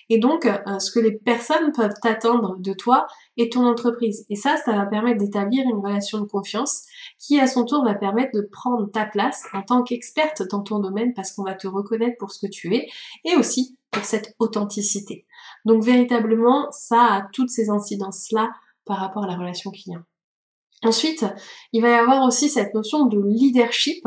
Et 0.08 0.18
donc, 0.18 0.46
euh, 0.46 0.78
ce 0.78 0.90
que 0.90 1.00
les 1.00 1.12
personnes 1.12 1.72
peuvent 1.72 1.94
attendre 2.02 2.56
de 2.58 2.72
toi 2.72 3.06
et 3.36 3.48
ton 3.48 3.66
entreprise. 3.66 4.24
Et 4.30 4.36
ça, 4.36 4.56
ça 4.56 4.72
va 4.72 4.86
permettre 4.86 5.18
d'établir 5.18 5.64
une 5.64 5.78
relation 5.78 6.20
de 6.20 6.26
confiance 6.26 6.82
qui, 7.18 7.40
à 7.40 7.46
son 7.46 7.64
tour, 7.64 7.84
va 7.84 7.94
permettre 7.94 8.30
de 8.34 8.42
prendre 8.42 8.90
ta 8.90 9.04
place 9.04 9.44
en 9.52 9.62
tant 9.62 9.82
qu'experte 9.82 10.42
dans 10.50 10.62
ton 10.62 10.78
domaine 10.78 11.12
parce 11.14 11.32
qu'on 11.32 11.44
va 11.44 11.54
te 11.54 11.66
reconnaître 11.66 12.16
pour 12.18 12.30
ce 12.30 12.46
que 12.46 12.50
tu 12.50 12.74
es 12.74 12.88
et 13.24 13.36
aussi 13.36 13.76
pour 13.90 14.04
cette 14.04 14.34
authenticité. 14.38 15.26
Donc, 15.64 15.82
véritablement, 15.82 16.70
ça 16.70 17.00
a 17.00 17.28
toutes 17.32 17.50
ces 17.50 17.70
incidences-là 17.70 18.50
par 18.84 18.98
rapport 18.98 19.24
à 19.24 19.26
la 19.26 19.36
relation 19.36 19.70
client. 19.70 20.02
Ensuite, 20.82 21.24
il 21.72 21.80
va 21.80 21.88
y 21.88 21.94
avoir 21.94 22.26
aussi 22.26 22.50
cette 22.50 22.74
notion 22.74 23.06
de 23.06 23.18
leadership 23.18 24.06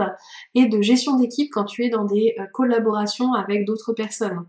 et 0.53 0.67
de 0.67 0.81
gestion 0.81 1.17
d'équipe 1.17 1.49
quand 1.51 1.65
tu 1.65 1.83
es 1.83 1.89
dans 1.89 2.05
des 2.05 2.35
euh, 2.39 2.43
collaborations 2.53 3.33
avec 3.33 3.65
d'autres 3.65 3.93
personnes. 3.93 4.45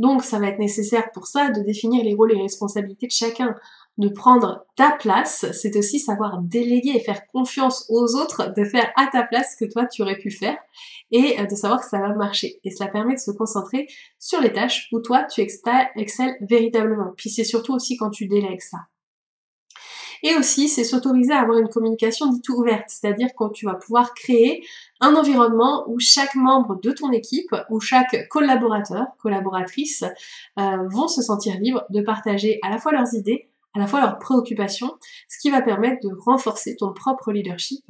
Donc 0.00 0.24
ça 0.24 0.40
va 0.40 0.48
être 0.48 0.58
nécessaire 0.58 1.12
pour 1.12 1.26
ça 1.26 1.50
de 1.50 1.60
définir 1.60 2.02
les 2.04 2.14
rôles 2.14 2.32
et 2.32 2.42
responsabilités 2.42 3.06
de 3.06 3.12
chacun, 3.12 3.54
de 3.98 4.08
prendre 4.08 4.66
ta 4.76 4.92
place, 4.92 5.46
c'est 5.52 5.76
aussi 5.76 6.00
savoir 6.00 6.40
déléguer 6.40 6.92
et 6.96 7.00
faire 7.00 7.26
confiance 7.26 7.86
aux 7.88 8.16
autres 8.16 8.52
de 8.56 8.64
faire 8.64 8.90
à 8.96 9.06
ta 9.06 9.22
place 9.22 9.52
ce 9.52 9.64
que 9.64 9.70
toi 9.70 9.86
tu 9.86 10.02
aurais 10.02 10.18
pu 10.18 10.30
faire 10.30 10.56
et 11.12 11.38
euh, 11.38 11.46
de 11.46 11.54
savoir 11.54 11.80
que 11.80 11.86
ça 11.86 12.00
va 12.00 12.14
marcher. 12.14 12.58
Et 12.64 12.70
cela 12.70 12.90
permet 12.90 13.14
de 13.14 13.20
se 13.20 13.30
concentrer 13.30 13.86
sur 14.18 14.40
les 14.40 14.52
tâches 14.52 14.88
où 14.92 15.00
toi 15.00 15.24
tu 15.24 15.40
excelles 15.40 16.36
véritablement. 16.40 17.12
Puis 17.16 17.30
c'est 17.30 17.44
surtout 17.44 17.74
aussi 17.74 17.96
quand 17.96 18.10
tu 18.10 18.26
délègues 18.26 18.62
ça. 18.62 18.78
Et 20.22 20.34
aussi, 20.36 20.68
c'est 20.68 20.84
s'autoriser 20.84 21.32
à 21.32 21.40
avoir 21.40 21.58
une 21.58 21.68
communication 21.68 22.26
dite 22.26 22.48
ouverte, 22.48 22.84
c'est-à-dire 22.88 23.28
quand 23.36 23.50
tu 23.50 23.66
vas 23.66 23.74
pouvoir 23.74 24.14
créer 24.14 24.64
un 25.00 25.14
environnement 25.14 25.84
où 25.88 25.98
chaque 25.98 26.34
membre 26.34 26.78
de 26.80 26.90
ton 26.90 27.10
équipe 27.10 27.54
ou 27.70 27.80
chaque 27.80 28.28
collaborateur, 28.28 29.06
collaboratrice 29.18 30.04
euh, 30.58 30.88
vont 30.88 31.08
se 31.08 31.22
sentir 31.22 31.56
libres 31.58 31.84
de 31.90 32.02
partager 32.02 32.58
à 32.62 32.70
la 32.70 32.78
fois 32.78 32.92
leurs 32.92 33.14
idées, 33.14 33.50
à 33.74 33.78
la 33.78 33.86
fois 33.86 34.00
leurs 34.00 34.18
préoccupations, 34.18 34.92
ce 35.28 35.38
qui 35.40 35.50
va 35.50 35.62
permettre 35.62 36.06
de 36.06 36.14
renforcer 36.24 36.76
ton 36.76 36.92
propre 36.92 37.32
leadership. 37.32 37.84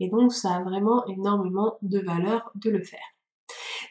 Et 0.00 0.08
donc, 0.08 0.32
ça 0.32 0.54
a 0.54 0.62
vraiment 0.62 1.06
énormément 1.06 1.76
de 1.82 2.00
valeur 2.00 2.50
de 2.54 2.70
le 2.70 2.82
faire. 2.82 2.98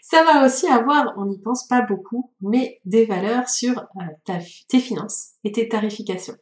Ça 0.01 0.23
va 0.23 0.45
aussi 0.45 0.67
avoir, 0.67 1.13
on 1.17 1.25
n'y 1.25 1.39
pense 1.39 1.67
pas 1.67 1.81
beaucoup, 1.81 2.31
mais 2.41 2.79
des 2.85 3.05
valeurs 3.05 3.49
sur 3.49 3.79
euh, 3.79 4.33
tes 4.67 4.79
finances 4.79 5.31
et 5.43 5.51
tes 5.51 5.69
tarifications. 5.69 6.35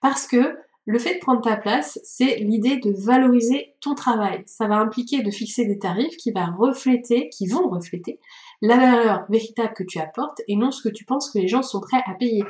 Parce 0.00 0.26
que 0.26 0.56
le 0.88 0.98
fait 0.98 1.16
de 1.16 1.20
prendre 1.20 1.42
ta 1.42 1.58
place, 1.58 2.00
c'est 2.02 2.36
l'idée 2.36 2.78
de 2.78 2.90
valoriser 2.90 3.74
ton 3.82 3.94
travail. 3.94 4.42
Ça 4.46 4.66
va 4.66 4.76
impliquer 4.76 5.22
de 5.22 5.30
fixer 5.30 5.66
des 5.66 5.78
tarifs 5.78 6.16
qui 6.16 6.32
va 6.32 6.46
refléter, 6.46 7.28
qui 7.28 7.46
vont 7.46 7.68
refléter 7.68 8.18
la 8.62 8.78
valeur 8.78 9.26
véritable 9.28 9.74
que 9.74 9.84
tu 9.84 9.98
apportes 10.00 10.40
et 10.48 10.56
non 10.56 10.70
ce 10.70 10.82
que 10.82 10.88
tu 10.88 11.04
penses 11.04 11.30
que 11.30 11.38
les 11.38 11.46
gens 11.46 11.62
sont 11.62 11.80
prêts 11.80 12.02
à 12.06 12.14
payer. 12.14 12.42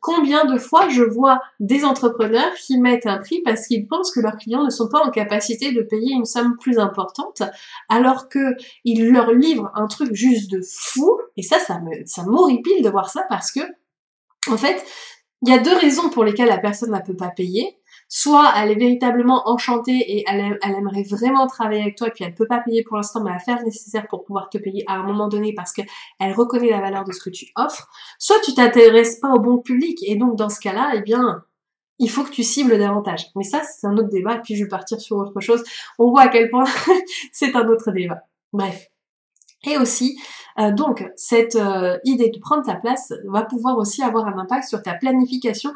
Combien 0.00 0.44
de 0.44 0.58
fois 0.58 0.90
je 0.90 1.02
vois 1.02 1.40
des 1.58 1.86
entrepreneurs 1.86 2.52
qui 2.54 2.76
mettent 2.76 3.06
un 3.06 3.16
prix 3.16 3.40
parce 3.46 3.66
qu'ils 3.66 3.88
pensent 3.88 4.12
que 4.12 4.20
leurs 4.20 4.36
clients 4.36 4.62
ne 4.62 4.70
sont 4.70 4.90
pas 4.90 5.02
en 5.02 5.10
capacité 5.10 5.72
de 5.72 5.80
payer 5.80 6.12
une 6.12 6.26
somme 6.26 6.58
plus 6.60 6.78
importante 6.78 7.42
alors 7.88 8.28
que 8.28 8.56
ils 8.84 9.10
leur 9.10 9.32
livrent 9.32 9.72
un 9.74 9.86
truc 9.86 10.12
juste 10.12 10.50
de 10.50 10.60
fou? 10.62 11.18
Et 11.38 11.42
ça 11.42 11.58
ça 11.58 11.80
me 11.80 12.04
ça 12.04 12.24
m'horripile 12.24 12.82
de 12.82 12.90
voir 12.90 13.08
ça 13.08 13.24
parce 13.30 13.50
que 13.50 13.60
en 14.48 14.56
fait, 14.56 14.84
il 15.42 15.48
y 15.48 15.52
a 15.52 15.58
deux 15.58 15.76
raisons 15.76 16.10
pour 16.10 16.24
lesquelles 16.24 16.48
la 16.48 16.58
personne 16.58 16.92
ne 16.92 16.98
peut 17.00 17.16
pas 17.16 17.30
payer. 17.30 17.76
Soit 18.08 18.52
elle 18.56 18.72
est 18.72 18.78
véritablement 18.78 19.48
enchantée 19.48 19.96
et 19.96 20.24
elle, 20.28 20.58
aimerait 20.62 21.04
vraiment 21.04 21.46
travailler 21.46 21.82
avec 21.82 21.96
toi 21.96 22.08
et 22.08 22.10
puis 22.10 22.24
elle 22.24 22.34
peut 22.34 22.46
pas 22.46 22.58
payer 22.58 22.82
pour 22.82 22.96
l'instant 22.96 23.22
mais 23.22 23.30
elle 23.30 23.36
va 23.36 23.42
faire 23.42 23.58
le 23.58 23.66
nécessaire 23.66 24.08
pour 24.08 24.24
pouvoir 24.24 24.50
te 24.50 24.58
payer 24.58 24.82
à 24.88 24.94
un 24.94 25.04
moment 25.04 25.28
donné 25.28 25.54
parce 25.54 25.72
qu'elle 25.72 25.86
reconnaît 26.32 26.70
la 26.70 26.80
valeur 26.80 27.04
de 27.04 27.12
ce 27.12 27.22
que 27.22 27.30
tu 27.30 27.46
offres. 27.54 27.88
Soit 28.18 28.40
tu 28.40 28.52
t'intéresses 28.52 29.20
pas 29.20 29.32
au 29.32 29.38
bon 29.38 29.58
public 29.58 29.98
et 30.04 30.16
donc 30.16 30.36
dans 30.36 30.48
ce 30.48 30.58
cas-là, 30.58 30.92
eh 30.96 31.02
bien, 31.02 31.44
il 32.00 32.10
faut 32.10 32.24
que 32.24 32.30
tu 32.30 32.42
cibles 32.42 32.78
davantage. 32.78 33.26
Mais 33.36 33.44
ça, 33.44 33.62
c'est 33.62 33.86
un 33.86 33.96
autre 33.96 34.08
débat, 34.08 34.36
et 34.36 34.40
puis 34.40 34.56
je 34.56 34.64
vais 34.64 34.68
partir 34.68 35.00
sur 35.00 35.18
autre 35.18 35.38
chose. 35.40 35.62
On 35.98 36.10
voit 36.10 36.22
à 36.22 36.28
quel 36.28 36.48
point 36.48 36.64
c'est 37.32 37.54
un 37.54 37.68
autre 37.68 37.92
débat. 37.92 38.22
Bref. 38.52 38.88
Et 39.64 39.76
aussi, 39.76 40.18
euh, 40.58 40.72
donc, 40.72 41.04
cette 41.16 41.56
euh, 41.56 41.98
idée 42.04 42.30
de 42.30 42.38
prendre 42.38 42.64
ta 42.64 42.76
place 42.76 43.12
va 43.26 43.42
pouvoir 43.42 43.76
aussi 43.76 44.02
avoir 44.02 44.26
un 44.26 44.38
impact 44.38 44.68
sur 44.68 44.82
ta 44.82 44.94
planification 44.94 45.70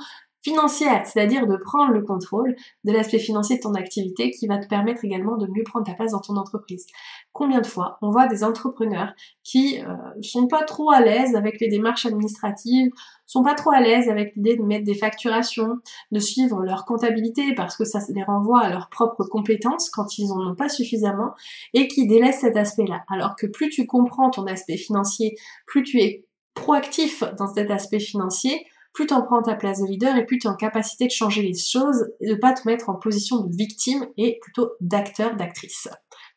financière, 0.45 1.07
c'est-à-dire 1.07 1.47
de 1.47 1.57
prendre 1.57 1.93
le 1.93 2.03
contrôle 2.03 2.55
de 2.85 2.93
l'aspect 2.93 3.19
financier 3.19 3.57
de 3.57 3.63
ton 3.63 3.75
activité 3.75 4.31
qui 4.31 4.47
va 4.47 4.59
te 4.59 4.69
permettre 4.69 5.05
également 5.05 5.37
de 5.37 5.47
mieux 5.47 5.65
prendre 5.65 5.87
ta 5.87 5.95
place 5.95 6.13
dans 6.13 6.21
ton 6.21 6.37
entreprise. 6.37 6.87
Combien 7.33 7.61
de 7.61 7.67
fois 7.67 7.99
on 8.03 8.11
voit 8.11 8.29
des 8.29 8.45
entrepreneurs 8.45 9.15
qui 9.43 9.81
euh, 9.81 9.95
sont 10.21 10.47
pas 10.47 10.63
trop 10.65 10.91
à 10.91 11.01
l'aise 11.01 11.35
avec 11.35 11.61
les 11.61 11.69
démarches 11.69 12.05
administratives, 12.05 12.91
sont 13.27 13.43
pas 13.43 13.55
trop 13.55 13.71
à 13.71 13.81
l'aise 13.81 14.11
avec 14.11 14.37
l'idée 14.37 14.57
de 14.57 14.63
mettre 14.63 14.85
des 14.85 14.95
facturations, 14.95 15.79
de 16.13 16.19
suivre 16.19 16.63
leur 16.63 16.85
comptabilité 16.85 17.55
parce 17.55 17.77
que 17.77 17.85
ça 17.85 18.01
les 18.11 18.23
renvoie 18.23 18.61
à 18.61 18.69
leurs 18.69 18.91
propres 18.91 19.25
compétences 19.25 19.89
quand 19.89 20.19
ils 20.19 20.31
en 20.31 20.51
ont 20.51 20.55
pas 20.55 20.69
suffisamment 20.69 21.33
et 21.73 21.89
qui 21.89 22.07
délaissent 22.07 22.41
cet 22.41 22.57
aspect-là. 22.57 23.03
Alors 23.09 23.35
que 23.35 23.47
plus 23.47 23.71
tu 23.71 23.87
comprends 23.87 24.29
ton 24.29 24.47
aspect 24.47 24.77
financier, 24.77 25.37
plus 25.67 25.83
tu 25.85 26.01
es 26.01 26.27
proactif 26.53 27.25
dans 27.39 27.53
cet 27.53 27.71
aspect 27.71 27.99
financier, 27.99 28.67
plus 28.95 29.07
tu 29.07 29.13
en 29.13 29.23
prends 29.23 29.43
ta 29.43 29.57
place 29.57 29.81
de 29.81 29.87
leader 29.87 30.17
et 30.17 30.25
plus 30.25 30.39
tu 30.39 30.47
es 30.47 30.51
en 30.51 30.55
capacité 30.55 31.07
de 31.07 31.11
changer 31.11 31.43
les 31.43 31.59
choses 31.59 32.07
et 32.21 32.31
de 32.31 32.35
pas 32.37 32.55
te 32.55 32.67
mettre 32.67 32.89
en 32.89 32.95
position 32.95 33.43
de 33.43 33.55
victime 33.55 34.07
et 34.17 34.39
plutôt 34.41 34.71
d'acteur, 34.81 35.37
d'actrice. 35.37 35.89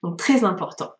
Donc 0.04 0.18
très 0.18 0.44
important. 0.44 0.92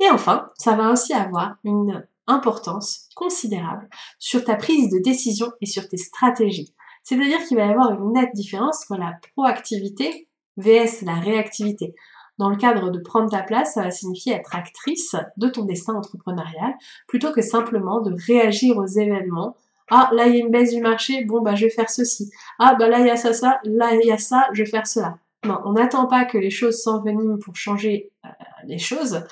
Et 0.00 0.10
enfin, 0.10 0.50
ça 0.58 0.76
va 0.76 0.90
aussi 0.90 1.14
avoir 1.14 1.56
une 1.64 2.06
importance 2.26 3.08
considérable 3.16 3.88
sur 4.18 4.44
ta 4.44 4.56
prise 4.56 4.90
de 4.90 4.98
décision 4.98 5.50
et 5.60 5.66
sur 5.66 5.88
tes 5.88 5.96
stratégies. 5.96 6.74
C'est-à-dire 7.02 7.44
qu'il 7.46 7.56
va 7.56 7.66
y 7.66 7.70
avoir 7.70 7.92
une 7.92 8.12
nette 8.12 8.34
différence 8.34 8.82
entre 8.82 9.00
la 9.00 9.14
proactivité 9.34 10.28
vs 10.56 11.02
la 11.02 11.14
réactivité. 11.14 11.94
Dans 12.38 12.50
le 12.50 12.56
cadre 12.56 12.90
de 12.90 12.98
prendre 12.98 13.30
ta 13.30 13.42
place, 13.42 13.74
ça 13.74 13.82
va 13.82 13.90
signifier 13.90 14.34
être 14.34 14.54
actrice 14.54 15.14
de 15.36 15.48
ton 15.48 15.64
destin 15.64 15.94
entrepreneurial 15.94 16.74
plutôt 17.06 17.32
que 17.32 17.42
simplement 17.42 18.00
de 18.00 18.14
réagir 18.26 18.76
aux 18.76 18.86
événements 18.86 19.56
ah, 19.90 20.10
là, 20.12 20.26
il 20.26 20.34
y 20.34 20.36
a 20.36 20.40
une 20.40 20.50
baisse 20.50 20.72
du 20.72 20.80
marché, 20.80 21.24
bon, 21.24 21.42
bah, 21.42 21.54
je 21.54 21.66
vais 21.66 21.70
faire 21.70 21.90
ceci. 21.90 22.30
Ah, 22.58 22.74
bah, 22.78 22.88
là, 22.88 23.00
il 23.00 23.06
y 23.06 23.10
a 23.10 23.16
ça, 23.16 23.32
ça, 23.32 23.60
là, 23.64 23.94
il 23.94 24.06
y 24.06 24.12
a 24.12 24.18
ça, 24.18 24.48
je 24.52 24.62
vais 24.62 24.70
faire 24.70 24.86
cela. 24.86 25.18
Non, 25.44 25.60
on 25.64 25.72
n'attend 25.72 26.06
pas 26.06 26.24
que 26.24 26.38
les 26.38 26.50
choses 26.50 26.82
s'enveniment 26.82 27.38
pour 27.38 27.54
changer 27.54 28.10
euh, 28.24 28.28
les 28.66 28.78
choses. 28.78 29.24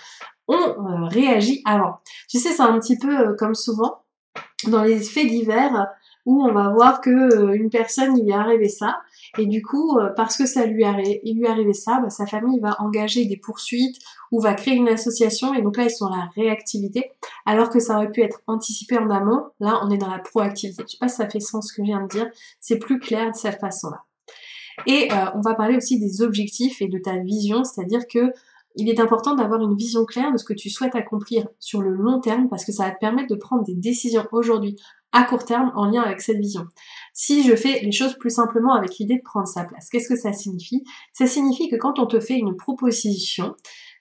On 0.47 0.55
euh, 0.55 1.07
réagit 1.07 1.63
avant. 1.65 2.01
Tu 2.29 2.39
sais, 2.39 2.51
c'est 2.51 2.63
un 2.63 2.79
petit 2.79 2.99
peu 2.99 3.19
euh, 3.19 3.35
comme 3.35 3.55
souvent 3.55 4.03
dans 4.67 4.83
les 4.83 5.01
faits 5.01 5.27
divers 5.27 5.87
où 6.27 6.45
on 6.45 6.53
va 6.53 6.69
voir 6.69 7.01
que 7.01 7.55
une 7.55 7.71
personne, 7.71 8.17
il 8.17 8.25
lui 8.25 8.31
est 8.31 8.35
arrivé 8.35 8.69
ça, 8.69 9.01
et 9.39 9.47
du 9.47 9.63
coup, 9.63 9.99
euh, 9.99 10.11
parce 10.15 10.37
que 10.37 10.45
ça 10.45 10.67
lui, 10.67 10.85
il 11.25 11.39
lui 11.39 11.47
arrivé 11.47 11.73
ça, 11.73 12.01
bah, 12.01 12.11
sa 12.11 12.27
famille 12.27 12.61
va 12.61 12.77
engager 12.81 13.25
des 13.25 13.39
poursuites 13.39 13.97
ou 14.31 14.41
va 14.41 14.53
créer 14.53 14.75
une 14.75 14.89
association. 14.89 15.55
Et 15.55 15.63
donc 15.63 15.79
là, 15.79 15.85
ils 15.85 15.91
sont 15.91 16.07
dans 16.07 16.17
la 16.17 16.29
réactivité, 16.37 17.13
alors 17.47 17.71
que 17.71 17.81
ça 17.81 17.97
aurait 17.97 18.11
pu 18.11 18.21
être 18.21 18.43
anticipé 18.47 18.99
en 18.99 19.09
amont. 19.09 19.45
Là, 19.59 19.81
on 19.85 19.91
est 19.91 19.97
dans 19.97 20.11
la 20.11 20.19
proactivité. 20.19 20.85
Je 20.87 20.93
sais 20.93 20.99
pas 20.99 21.09
si 21.09 21.17
ça 21.17 21.29
fait 21.29 21.41
sens 21.41 21.69
ce 21.69 21.73
que 21.73 21.83
je 21.83 21.87
viens 21.87 22.03
de 22.03 22.09
dire. 22.09 22.29
C'est 22.61 22.79
plus 22.79 22.99
clair 22.99 23.31
de 23.31 23.37
cette 23.37 23.59
façon-là. 23.59 24.05
Et 24.87 25.11
euh, 25.13 25.17
on 25.35 25.41
va 25.41 25.55
parler 25.55 25.77
aussi 25.77 25.99
des 25.99 26.23
objectifs 26.23 26.83
et 26.83 26.89
de 26.89 26.99
ta 26.99 27.17
vision, 27.19 27.65
c'est-à-dire 27.65 28.07
que 28.07 28.33
il 28.75 28.89
est 28.89 29.01
important 29.01 29.35
d'avoir 29.35 29.61
une 29.61 29.77
vision 29.77 30.07
claire 30.07 30.33
de 30.33 30.39
ce 30.39 30.45
que 30.45 30.55
tu 30.55 30.71
souhaites 30.71 30.95
accomplir 30.95 31.47
sur 31.59 31.83
le 31.83 31.91
long 31.91 32.21
terme 32.21 32.49
parce 32.49 32.65
que 32.65 32.73
ça 32.73 32.85
va 32.85 32.91
te 32.93 32.99
permettre 32.99 33.29
de 33.29 33.39
prendre 33.39 33.65
des 33.65 33.75
décisions 33.75 34.27
aujourd'hui 34.33 34.77
à 35.13 35.25
court 35.25 35.45
terme 35.45 35.73
en 35.75 35.87
lien 35.87 36.03
avec 36.03 36.21
cette 36.23 36.39
vision. 36.39 36.67
Si 37.13 37.43
je 37.43 37.55
fais 37.55 37.81
les 37.81 37.93
choses 37.93 38.17
plus 38.19 38.31
simplement 38.31 38.75
avec 38.75 38.97
l'idée 38.99 39.17
de 39.17 39.23
prendre 39.23 39.47
sa 39.47 39.65
place, 39.65 39.89
qu'est-ce 39.91 40.09
que 40.09 40.17
ça 40.17 40.33
signifie? 40.33 40.83
Ça 41.13 41.27
signifie 41.27 41.69
que 41.69 41.77
quand 41.77 41.99
on 41.99 42.07
te 42.07 42.21
fait 42.21 42.39
une 42.39 42.57
proposition, 42.57 43.55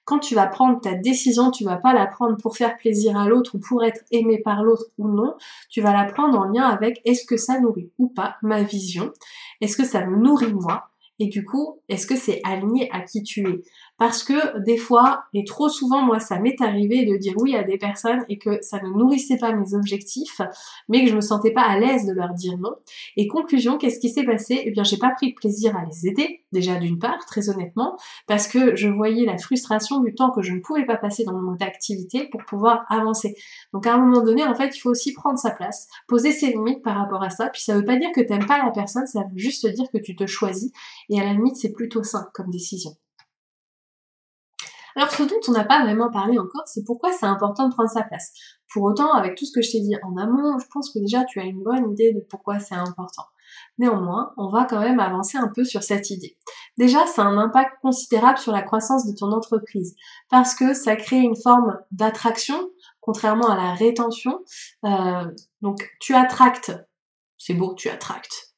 quand 0.05 0.19
tu 0.19 0.33
vas 0.33 0.47
prendre 0.47 0.79
ta 0.79 0.95
décision, 0.95 1.51
tu 1.51 1.63
vas 1.63 1.77
pas 1.77 1.93
la 1.93 2.07
prendre 2.07 2.37
pour 2.37 2.57
faire 2.57 2.77
plaisir 2.77 3.17
à 3.17 3.27
l'autre 3.27 3.55
ou 3.55 3.59
pour 3.59 3.83
être 3.83 4.01
aimé 4.11 4.39
par 4.43 4.63
l'autre 4.63 4.85
ou 4.97 5.07
non, 5.07 5.35
tu 5.69 5.81
vas 5.81 5.93
la 5.93 6.11
prendre 6.11 6.39
en 6.39 6.45
lien 6.45 6.63
avec 6.63 7.01
est-ce 7.05 7.25
que 7.25 7.37
ça 7.37 7.59
nourrit 7.59 7.91
ou 7.97 8.07
pas 8.07 8.37
ma 8.41 8.63
vision, 8.63 9.11
est-ce 9.59 9.77
que 9.77 9.85
ça 9.85 10.05
me 10.05 10.17
nourrit 10.17 10.53
moi, 10.53 10.89
et 11.19 11.27
du 11.27 11.45
coup, 11.45 11.79
est-ce 11.87 12.07
que 12.07 12.15
c'est 12.15 12.41
aligné 12.43 12.89
à 12.91 13.01
qui 13.01 13.21
tu 13.21 13.47
es? 13.47 13.61
Parce 14.01 14.23
que 14.23 14.57
des 14.63 14.77
fois, 14.77 15.25
et 15.31 15.43
trop 15.43 15.69
souvent, 15.69 16.01
moi, 16.01 16.19
ça 16.19 16.39
m'est 16.39 16.59
arrivé 16.59 17.05
de 17.05 17.17
dire 17.17 17.35
oui 17.37 17.55
à 17.55 17.61
des 17.61 17.77
personnes 17.77 18.25
et 18.29 18.39
que 18.39 18.57
ça 18.63 18.81
ne 18.81 18.89
nourrissait 18.89 19.37
pas 19.37 19.53
mes 19.53 19.75
objectifs, 19.75 20.41
mais 20.89 21.03
que 21.03 21.11
je 21.11 21.15
me 21.15 21.21
sentais 21.21 21.51
pas 21.51 21.61
à 21.61 21.77
l'aise 21.77 22.07
de 22.07 22.11
leur 22.11 22.33
dire 22.33 22.57
non. 22.57 22.71
Et 23.15 23.27
conclusion, 23.27 23.77
qu'est-ce 23.77 23.99
qui 23.99 24.09
s'est 24.09 24.23
passé? 24.23 24.63
Eh 24.65 24.71
bien, 24.71 24.83
j'ai 24.83 24.97
pas 24.97 25.11
pris 25.11 25.33
plaisir 25.33 25.77
à 25.77 25.85
les 25.85 26.07
aider, 26.07 26.43
déjà 26.51 26.77
d'une 26.77 26.97
part, 26.97 27.23
très 27.27 27.51
honnêtement, 27.51 27.95
parce 28.25 28.47
que 28.47 28.75
je 28.75 28.87
voyais 28.87 29.23
la 29.23 29.37
frustration 29.37 29.99
du 29.99 30.15
temps 30.15 30.31
que 30.31 30.41
je 30.41 30.53
ne 30.53 30.61
pouvais 30.61 30.87
pas 30.87 30.97
passer 30.97 31.23
dans 31.23 31.39
mon 31.39 31.55
activité 31.57 32.27
pour 32.31 32.43
pouvoir 32.45 32.85
avancer. 32.89 33.35
Donc, 33.71 33.85
à 33.85 33.93
un 33.93 33.99
moment 33.99 34.23
donné, 34.23 34.43
en 34.43 34.55
fait, 34.55 34.75
il 34.75 34.79
faut 34.79 34.89
aussi 34.89 35.13
prendre 35.13 35.37
sa 35.37 35.51
place, 35.51 35.87
poser 36.07 36.31
ses 36.31 36.47
limites 36.47 36.81
par 36.81 36.97
rapport 36.97 37.21
à 37.21 37.29
ça. 37.29 37.49
Puis, 37.49 37.61
ça 37.61 37.75
veut 37.75 37.85
pas 37.85 37.97
dire 37.97 38.09
que 38.15 38.21
t'aimes 38.21 38.47
pas 38.47 38.65
la 38.65 38.71
personne, 38.71 39.05
ça 39.05 39.19
veut 39.31 39.37
juste 39.37 39.67
dire 39.67 39.85
que 39.93 39.99
tu 39.99 40.15
te 40.15 40.25
choisis. 40.25 40.71
Et 41.09 41.19
à 41.19 41.23
la 41.23 41.33
limite, 41.33 41.57
c'est 41.57 41.71
plutôt 41.71 42.01
sain 42.01 42.25
comme 42.33 42.49
décision. 42.49 42.95
Alors 44.95 45.11
ce 45.11 45.23
dont 45.23 45.39
on 45.47 45.51
n'a 45.51 45.63
pas 45.63 45.83
vraiment 45.83 46.09
parlé 46.11 46.37
encore, 46.37 46.63
c'est 46.65 46.83
pourquoi 46.85 47.11
c'est 47.11 47.25
important 47.25 47.67
de 47.67 47.73
prendre 47.73 47.89
sa 47.89 48.03
place. 48.03 48.33
Pour 48.73 48.83
autant, 48.83 49.13
avec 49.13 49.35
tout 49.35 49.45
ce 49.45 49.51
que 49.53 49.61
je 49.61 49.71
t'ai 49.71 49.81
dit 49.81 49.95
en 50.03 50.17
amont, 50.17 50.57
je 50.59 50.65
pense 50.71 50.91
que 50.91 50.99
déjà 50.99 51.23
tu 51.25 51.39
as 51.39 51.43
une 51.43 51.61
bonne 51.63 51.91
idée 51.91 52.13
de 52.13 52.21
pourquoi 52.29 52.59
c'est 52.59 52.75
important. 52.75 53.23
Néanmoins, 53.77 54.33
on 54.37 54.49
va 54.49 54.65
quand 54.65 54.79
même 54.79 54.99
avancer 54.99 55.37
un 55.37 55.49
peu 55.53 55.63
sur 55.63 55.83
cette 55.83 56.09
idée. 56.09 56.37
Déjà, 56.77 57.05
ça 57.05 57.23
a 57.23 57.25
un 57.25 57.37
impact 57.37 57.73
considérable 57.81 58.37
sur 58.37 58.53
la 58.53 58.61
croissance 58.61 59.05
de 59.05 59.13
ton 59.17 59.31
entreprise 59.31 59.95
parce 60.29 60.55
que 60.55 60.73
ça 60.73 60.95
crée 60.95 61.19
une 61.19 61.35
forme 61.35 61.77
d'attraction, 61.91 62.69
contrairement 63.01 63.49
à 63.49 63.55
la 63.55 63.73
rétention. 63.73 64.39
Euh, 64.85 65.25
donc, 65.61 65.89
tu 65.99 66.13
attractes, 66.13 66.71
c'est 67.37 67.53
beau, 67.53 67.73
tu 67.75 67.89
attractes 67.89 68.50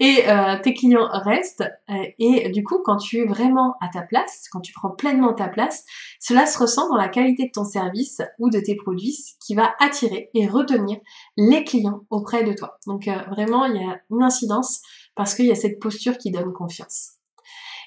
et 0.00 0.28
euh, 0.28 0.58
tes 0.62 0.74
clients 0.74 1.08
restent 1.10 1.64
euh, 1.90 1.94
et 2.18 2.48
du 2.50 2.64
coup 2.64 2.80
quand 2.84 2.96
tu 2.96 3.18
es 3.18 3.24
vraiment 3.24 3.74
à 3.80 3.88
ta 3.88 4.02
place, 4.02 4.46
quand 4.50 4.60
tu 4.60 4.72
prends 4.72 4.90
pleinement 4.90 5.34
ta 5.34 5.48
place, 5.48 5.84
cela 6.20 6.46
se 6.46 6.58
ressent 6.58 6.88
dans 6.88 6.96
la 6.96 7.08
qualité 7.08 7.46
de 7.46 7.52
ton 7.52 7.64
service 7.64 8.22
ou 8.38 8.50
de 8.50 8.60
tes 8.60 8.76
produits 8.76 9.36
qui 9.44 9.54
va 9.54 9.74
attirer 9.80 10.30
et 10.34 10.46
retenir 10.46 10.98
les 11.36 11.64
clients 11.64 12.00
auprès 12.10 12.44
de 12.44 12.52
toi. 12.52 12.78
Donc 12.86 13.08
euh, 13.08 13.16
vraiment 13.30 13.66
il 13.66 13.80
y 13.80 13.84
a 13.84 14.00
une 14.10 14.22
incidence 14.22 14.80
parce 15.14 15.34
qu'il 15.34 15.46
y 15.46 15.52
a 15.52 15.56
cette 15.56 15.78
posture 15.80 16.18
qui 16.18 16.30
donne 16.30 16.52
confiance 16.52 17.14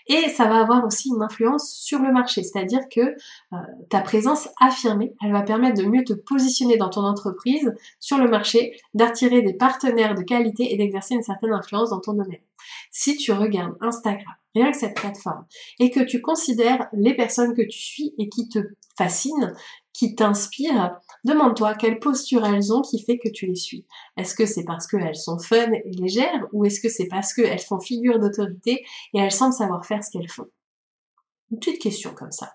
et 0.08 0.30
ça 0.30 0.46
va 0.46 0.62
avoir 0.62 0.86
aussi 0.86 1.10
une 1.10 1.22
influence 1.22 1.72
sur 1.72 2.00
le 2.00 2.12
marché, 2.12 2.44
c'est-à-dire 2.44 2.82
que 2.90 3.02
euh, 3.02 3.58
ta 3.90 4.02
présence 4.02 4.50
affirmée, 4.60 5.14
elle 5.24 5.32
va 5.32 5.42
permettre 5.42 5.82
de 5.82 5.88
mieux 5.88 6.04
te 6.04 6.14
positionner 6.14 6.78
dans 6.78 6.90
ton 6.90 7.02
entreprise, 7.02 7.74
sur 8.00 8.18
le 8.18 8.30
marché, 8.30 8.80
d'attirer 8.94 9.42
des 9.42 9.54
partenaires 9.54 10.16
de 10.16 10.24
qualité 10.24 10.74
et 10.74 10.78
d'exercer 10.78 11.16
une 11.16 11.24
certaine 11.24 11.54
influence 11.54 11.90
dans 11.90 12.00
ton 12.00 12.14
domaine. 12.14 12.40
Si 12.92 13.18
tu 13.18 13.32
regardes 13.32 13.76
Instagram, 13.82 14.34
rien 14.56 14.72
que 14.72 14.78
cette 14.78 14.96
plateforme, 14.96 15.46
et 15.80 15.92
que 15.92 16.00
tu 16.00 16.22
considères 16.22 16.88
les 16.94 17.16
personnes 17.16 17.54
que 17.54 17.62
tu 17.62 17.80
suis 17.80 18.14
et 18.18 18.30
qui 18.30 18.50
te 18.50 18.60
fascinent, 18.98 19.54
qui 19.98 20.13
t'inspirent, 20.13 20.96
demande-toi 21.24 21.74
quelle 21.74 21.98
posture 21.98 22.46
elles 22.46 22.72
ont 22.72 22.82
qui 22.84 23.01
fait 23.04 23.18
que 23.18 23.30
tu 23.30 23.48
les 23.48 23.56
suis. 23.56 23.86
Est-ce 24.16 24.36
que 24.36 24.46
c'est 24.46 24.63
parce 24.63 24.86
qu'elles 24.86 25.16
sont 25.16 25.39
fun 25.39 25.72
et 25.72 25.92
légères 25.92 26.46
ou 26.54 26.66
est-ce 26.66 26.80
que 26.80 26.89
c'est 26.89 27.08
parce 27.08 27.34
qu'elles 27.34 27.60
font 27.60 27.80
figure 27.80 28.20
d'autorité 28.20 28.86
et 29.13 29.20
elles 29.20 29.32
semblent 29.32 29.54
savoir 29.54 29.86
faire 29.86 30.04
ce 30.04 30.12
qu'elles 30.12 30.30
font? 30.30 30.46
Une 31.51 31.58
petite 31.58 31.82
question 31.82 32.13
comme 32.13 32.32
ça. 32.32 32.54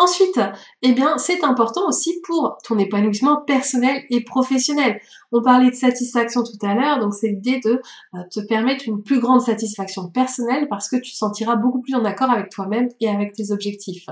Ensuite, 0.00 0.40
eh 0.82 0.92
bien, 0.92 1.18
c'est 1.18 1.42
important 1.42 1.88
aussi 1.88 2.20
pour 2.22 2.56
ton 2.62 2.78
épanouissement 2.78 3.42
personnel 3.42 4.04
et 4.10 4.22
professionnel. 4.22 5.00
On 5.32 5.42
parlait 5.42 5.70
de 5.70 5.74
satisfaction 5.74 6.44
tout 6.44 6.64
à 6.64 6.74
l'heure, 6.74 7.00
donc 7.00 7.14
c'est 7.14 7.28
l'idée 7.28 7.60
de 7.64 7.82
euh, 8.14 8.18
te 8.30 8.38
permettre 8.38 8.84
une 8.86 9.02
plus 9.02 9.18
grande 9.18 9.40
satisfaction 9.42 10.08
personnelle 10.08 10.68
parce 10.70 10.88
que 10.88 10.96
tu 10.96 11.10
te 11.10 11.16
sentiras 11.16 11.56
beaucoup 11.56 11.80
plus 11.80 11.96
en 11.96 12.04
accord 12.04 12.30
avec 12.30 12.48
toi-même 12.48 12.88
et 13.00 13.08
avec 13.08 13.32
tes 13.32 13.50
objectifs. 13.50 14.06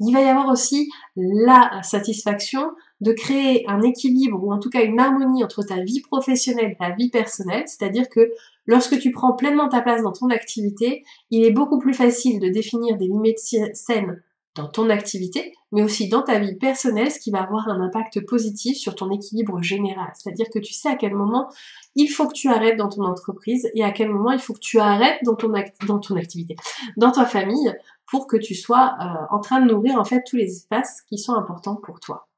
Il 0.00 0.12
va 0.12 0.20
y 0.20 0.26
avoir 0.26 0.48
aussi 0.48 0.88
la 1.16 1.82
satisfaction 1.82 2.70
de 3.00 3.12
créer 3.12 3.64
un 3.68 3.80
équilibre 3.82 4.42
ou 4.42 4.52
en 4.52 4.58
tout 4.58 4.70
cas 4.70 4.82
une 4.82 4.98
harmonie 4.98 5.44
entre 5.44 5.62
ta 5.62 5.82
vie 5.82 6.00
professionnelle 6.00 6.72
et 6.72 6.76
ta 6.76 6.90
vie 6.94 7.10
personnelle, 7.10 7.64
c'est-à-dire 7.66 8.08
que 8.08 8.32
lorsque 8.66 8.98
tu 8.98 9.12
prends 9.12 9.34
pleinement 9.34 9.68
ta 9.68 9.82
place 9.82 10.02
dans 10.02 10.12
ton 10.12 10.30
activité, 10.30 11.04
il 11.30 11.44
est 11.44 11.52
beaucoup 11.52 11.78
plus 11.78 11.94
facile 11.94 12.40
de 12.40 12.48
définir 12.48 12.96
des 12.96 13.06
limites 13.06 13.38
saines 13.38 14.22
dans 14.54 14.68
ton 14.68 14.88
activité, 14.88 15.52
mais 15.72 15.82
aussi 15.82 16.08
dans 16.08 16.22
ta 16.22 16.38
vie 16.38 16.54
personnelle, 16.54 17.10
ce 17.10 17.18
qui 17.18 17.32
va 17.32 17.42
avoir 17.42 17.68
un 17.68 17.80
impact 17.80 18.24
positif 18.24 18.76
sur 18.76 18.94
ton 18.94 19.10
équilibre 19.10 19.60
général. 19.62 20.12
C'est-à-dire 20.14 20.46
que 20.52 20.60
tu 20.60 20.72
sais 20.72 20.88
à 20.88 20.94
quel 20.94 21.12
moment 21.12 21.48
il 21.96 22.06
faut 22.06 22.28
que 22.28 22.34
tu 22.34 22.48
arrêtes 22.48 22.76
dans 22.76 22.88
ton 22.88 23.02
entreprise 23.02 23.68
et 23.74 23.82
à 23.82 23.90
quel 23.90 24.10
moment 24.10 24.30
il 24.30 24.38
faut 24.38 24.54
que 24.54 24.60
tu 24.60 24.78
arrêtes 24.78 25.18
dans 25.24 25.34
ton, 25.34 25.52
activité, 25.54 26.54
dans 26.96 27.10
ta 27.10 27.26
famille, 27.26 27.74
pour 28.06 28.26
que 28.26 28.36
tu 28.36 28.54
sois 28.54 28.96
euh, 29.00 29.34
en 29.34 29.40
train 29.40 29.60
de 29.60 29.72
nourrir 29.72 29.98
en 29.98 30.04
fait 30.04 30.22
tous 30.26 30.36
les 30.36 30.50
espaces 30.56 31.02
qui 31.08 31.18
sont 31.18 31.34
importants 31.34 31.76
pour 31.76 32.00
toi. 32.00 32.28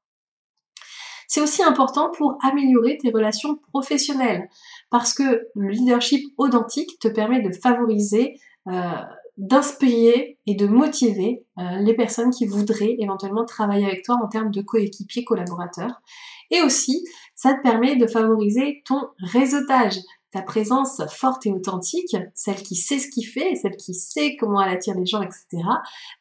C'est 1.27 1.41
aussi 1.41 1.61
important 1.61 2.09
pour 2.09 2.37
améliorer 2.41 2.97
tes 2.97 3.11
relations 3.11 3.57
professionnelles 3.71 4.49
parce 4.89 5.13
que 5.13 5.47
le 5.55 5.69
leadership 5.69 6.25
authentique 6.37 6.99
te 6.99 7.09
permet 7.09 7.41
de 7.41 7.51
favoriser, 7.51 8.39
euh, 8.67 9.01
d'inspirer 9.35 10.39
et 10.45 10.55
de 10.55 10.67
motiver 10.67 11.45
euh, 11.59 11.77
les 11.81 11.93
personnes 11.93 12.31
qui 12.31 12.45
voudraient 12.45 12.95
éventuellement 12.99 13.45
travailler 13.45 13.85
avec 13.85 14.03
toi 14.03 14.17
en 14.23 14.27
termes 14.27 14.51
de 14.51 14.61
coéquipiers 14.61 15.25
collaborateurs. 15.25 16.01
Et 16.49 16.61
aussi, 16.61 17.05
ça 17.35 17.53
te 17.53 17.61
permet 17.61 17.97
de 17.97 18.07
favoriser 18.07 18.81
ton 18.85 19.09
réseautage 19.19 19.99
ta 20.37 20.43
présence 20.43 21.01
forte 21.09 21.47
et 21.47 21.51
authentique, 21.51 22.15
celle 22.35 22.61
qui 22.61 22.75
sait 22.75 22.99
ce 22.99 23.07
qu'il 23.07 23.25
fait, 23.25 23.55
celle 23.55 23.75
qui 23.75 23.95
sait 23.95 24.35
comment 24.39 24.61
elle 24.61 24.71
attire 24.71 24.93
les 24.93 25.05
gens, 25.05 25.21
etc., 25.21 25.63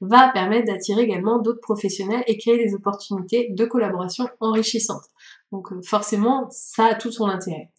va 0.01 0.31
permettre 0.31 0.69
d'attirer 0.69 1.03
également 1.03 1.39
d'autres 1.39 1.61
professionnels 1.61 2.25
et 2.27 2.39
créer 2.39 2.57
des 2.57 2.75
opportunités 2.75 3.49
de 3.51 3.65
collaboration 3.67 4.27
enrichissantes. 4.41 5.05
Donc 5.53 5.71
euh, 5.71 5.83
forcément, 5.83 6.49
ça 6.51 6.87
a 6.87 6.95
tout 6.95 7.13
son 7.13 7.27
intérêt. 7.27 7.71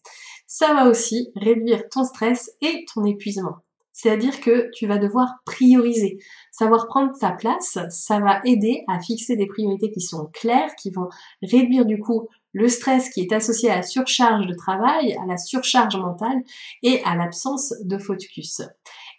Ça 0.46 0.74
va 0.74 0.88
aussi 0.88 1.32
réduire 1.34 1.88
ton 1.88 2.04
stress 2.04 2.52
et 2.60 2.84
ton 2.94 3.04
épuisement. 3.04 3.56
C'est-à-dire 3.92 4.40
que 4.40 4.70
tu 4.72 4.86
vas 4.86 4.98
devoir 4.98 5.38
prioriser. 5.44 6.18
Savoir 6.52 6.86
prendre 6.86 7.16
sa 7.16 7.32
place, 7.32 7.78
ça 7.90 8.20
va 8.20 8.40
aider 8.44 8.84
à 8.86 9.00
fixer 9.00 9.34
des 9.34 9.46
priorités 9.46 9.90
qui 9.90 10.00
sont 10.00 10.26
claires, 10.32 10.76
qui 10.76 10.90
vont 10.90 11.08
réduire 11.42 11.84
du 11.84 11.98
coup 11.98 12.28
le 12.52 12.68
stress 12.68 13.10
qui 13.10 13.20
est 13.20 13.32
associé 13.32 13.70
à 13.70 13.76
la 13.76 13.82
surcharge 13.82 14.46
de 14.46 14.54
travail, 14.54 15.16
à 15.22 15.26
la 15.26 15.36
surcharge 15.36 15.96
mentale 15.96 16.42
et 16.82 17.02
à 17.04 17.14
l'absence 17.14 17.74
de 17.82 17.98
focus. 17.98 18.62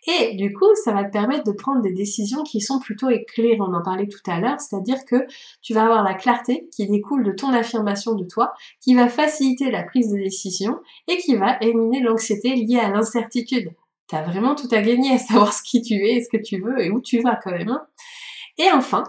Et 0.07 0.35
du 0.35 0.53
coup, 0.53 0.73
ça 0.83 0.93
va 0.93 1.03
te 1.03 1.11
permettre 1.11 1.43
de 1.43 1.51
prendre 1.51 1.81
des 1.81 1.91
décisions 1.91 2.43
qui 2.43 2.61
sont 2.61 2.79
plutôt 2.79 3.09
éclairées. 3.09 3.57
On 3.59 3.73
en 3.73 3.83
parlait 3.83 4.07
tout 4.07 4.31
à 4.31 4.39
l'heure, 4.39 4.59
c'est-à-dire 4.59 5.03
que 5.05 5.27
tu 5.61 5.73
vas 5.73 5.83
avoir 5.83 6.03
la 6.03 6.13
clarté 6.13 6.69
qui 6.73 6.87
découle 6.87 7.23
de 7.23 7.31
ton 7.31 7.49
affirmation 7.49 8.15
de 8.15 8.25
toi, 8.25 8.53
qui 8.81 8.95
va 8.95 9.09
faciliter 9.09 9.69
la 9.71 9.83
prise 9.83 10.11
de 10.11 10.17
décision 10.17 10.79
et 11.07 11.17
qui 11.17 11.35
va 11.35 11.57
éliminer 11.61 12.01
l'anxiété 12.01 12.55
liée 12.55 12.79
à 12.79 12.89
l'incertitude. 12.89 13.71
T'as 14.07 14.23
vraiment 14.23 14.55
tout 14.55 14.69
à 14.71 14.81
gagner 14.81 15.13
à 15.13 15.17
savoir 15.17 15.53
ce 15.53 15.61
qui 15.61 15.81
tu 15.81 15.93
es, 15.95 16.23
ce 16.23 16.29
que 16.29 16.41
tu 16.41 16.59
veux 16.61 16.79
et 16.81 16.89
où 16.89 17.01
tu 17.01 17.21
vas 17.21 17.35
quand 17.35 17.51
même. 17.51 17.69
Hein. 17.69 17.85
Et 18.57 18.71
enfin, 18.71 19.03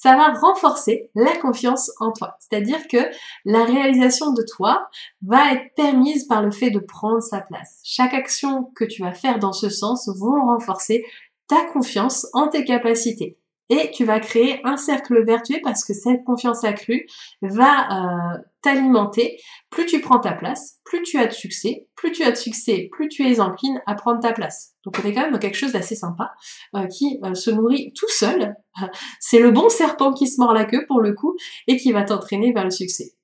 ça 0.00 0.16
va 0.16 0.32
renforcer 0.32 1.10
la 1.14 1.36
confiance 1.36 1.90
en 2.00 2.10
toi. 2.10 2.38
C'est-à-dire 2.38 2.88
que 2.88 2.96
la 3.44 3.64
réalisation 3.64 4.32
de 4.32 4.42
toi 4.42 4.88
va 5.22 5.52
être 5.52 5.74
permise 5.74 6.24
par 6.24 6.42
le 6.42 6.50
fait 6.50 6.70
de 6.70 6.78
prendre 6.78 7.20
sa 7.20 7.42
place. 7.42 7.80
Chaque 7.84 8.14
action 8.14 8.64
que 8.74 8.84
tu 8.84 9.02
vas 9.02 9.12
faire 9.12 9.38
dans 9.38 9.52
ce 9.52 9.68
sens 9.68 10.08
vont 10.18 10.46
renforcer 10.46 11.04
ta 11.48 11.66
confiance 11.66 12.26
en 12.32 12.48
tes 12.48 12.64
capacités 12.64 13.36
et 13.70 13.90
tu 13.92 14.04
vas 14.04 14.20
créer 14.20 14.60
un 14.64 14.76
cercle 14.76 15.24
vertueux 15.24 15.60
parce 15.62 15.84
que 15.84 15.94
cette 15.94 16.24
confiance 16.24 16.64
accrue 16.64 17.06
va 17.40 18.34
euh, 18.34 18.38
t'alimenter. 18.62 19.38
Plus 19.70 19.86
tu 19.86 20.00
prends 20.00 20.18
ta 20.18 20.32
place, 20.32 20.80
plus 20.84 21.02
tu 21.02 21.18
as 21.18 21.26
de 21.26 21.32
succès. 21.32 21.86
Plus 21.94 22.10
tu 22.10 22.24
as 22.24 22.32
de 22.32 22.36
succès, 22.36 22.88
plus 22.90 23.08
tu 23.08 23.26
es 23.26 23.40
encline 23.40 23.80
à 23.86 23.94
prendre 23.94 24.20
ta 24.20 24.32
place. 24.32 24.74
Donc 24.84 24.96
on 25.02 25.06
est 25.06 25.14
quand 25.14 25.30
même 25.30 25.38
quelque 25.38 25.56
chose 25.56 25.72
d'assez 25.72 25.94
sympa 25.94 26.32
euh, 26.74 26.86
qui 26.86 27.20
euh, 27.24 27.34
se 27.34 27.50
nourrit 27.50 27.92
tout 27.94 28.08
seul. 28.08 28.54
C'est 29.20 29.38
le 29.38 29.52
bon 29.52 29.68
serpent 29.68 30.12
qui 30.12 30.26
se 30.26 30.40
mord 30.40 30.52
la 30.52 30.64
queue 30.64 30.84
pour 30.88 31.00
le 31.00 31.14
coup 31.14 31.36
et 31.68 31.76
qui 31.76 31.92
va 31.92 32.02
t'entraîner 32.02 32.52
vers 32.52 32.64
le 32.64 32.70
succès. 32.70 33.14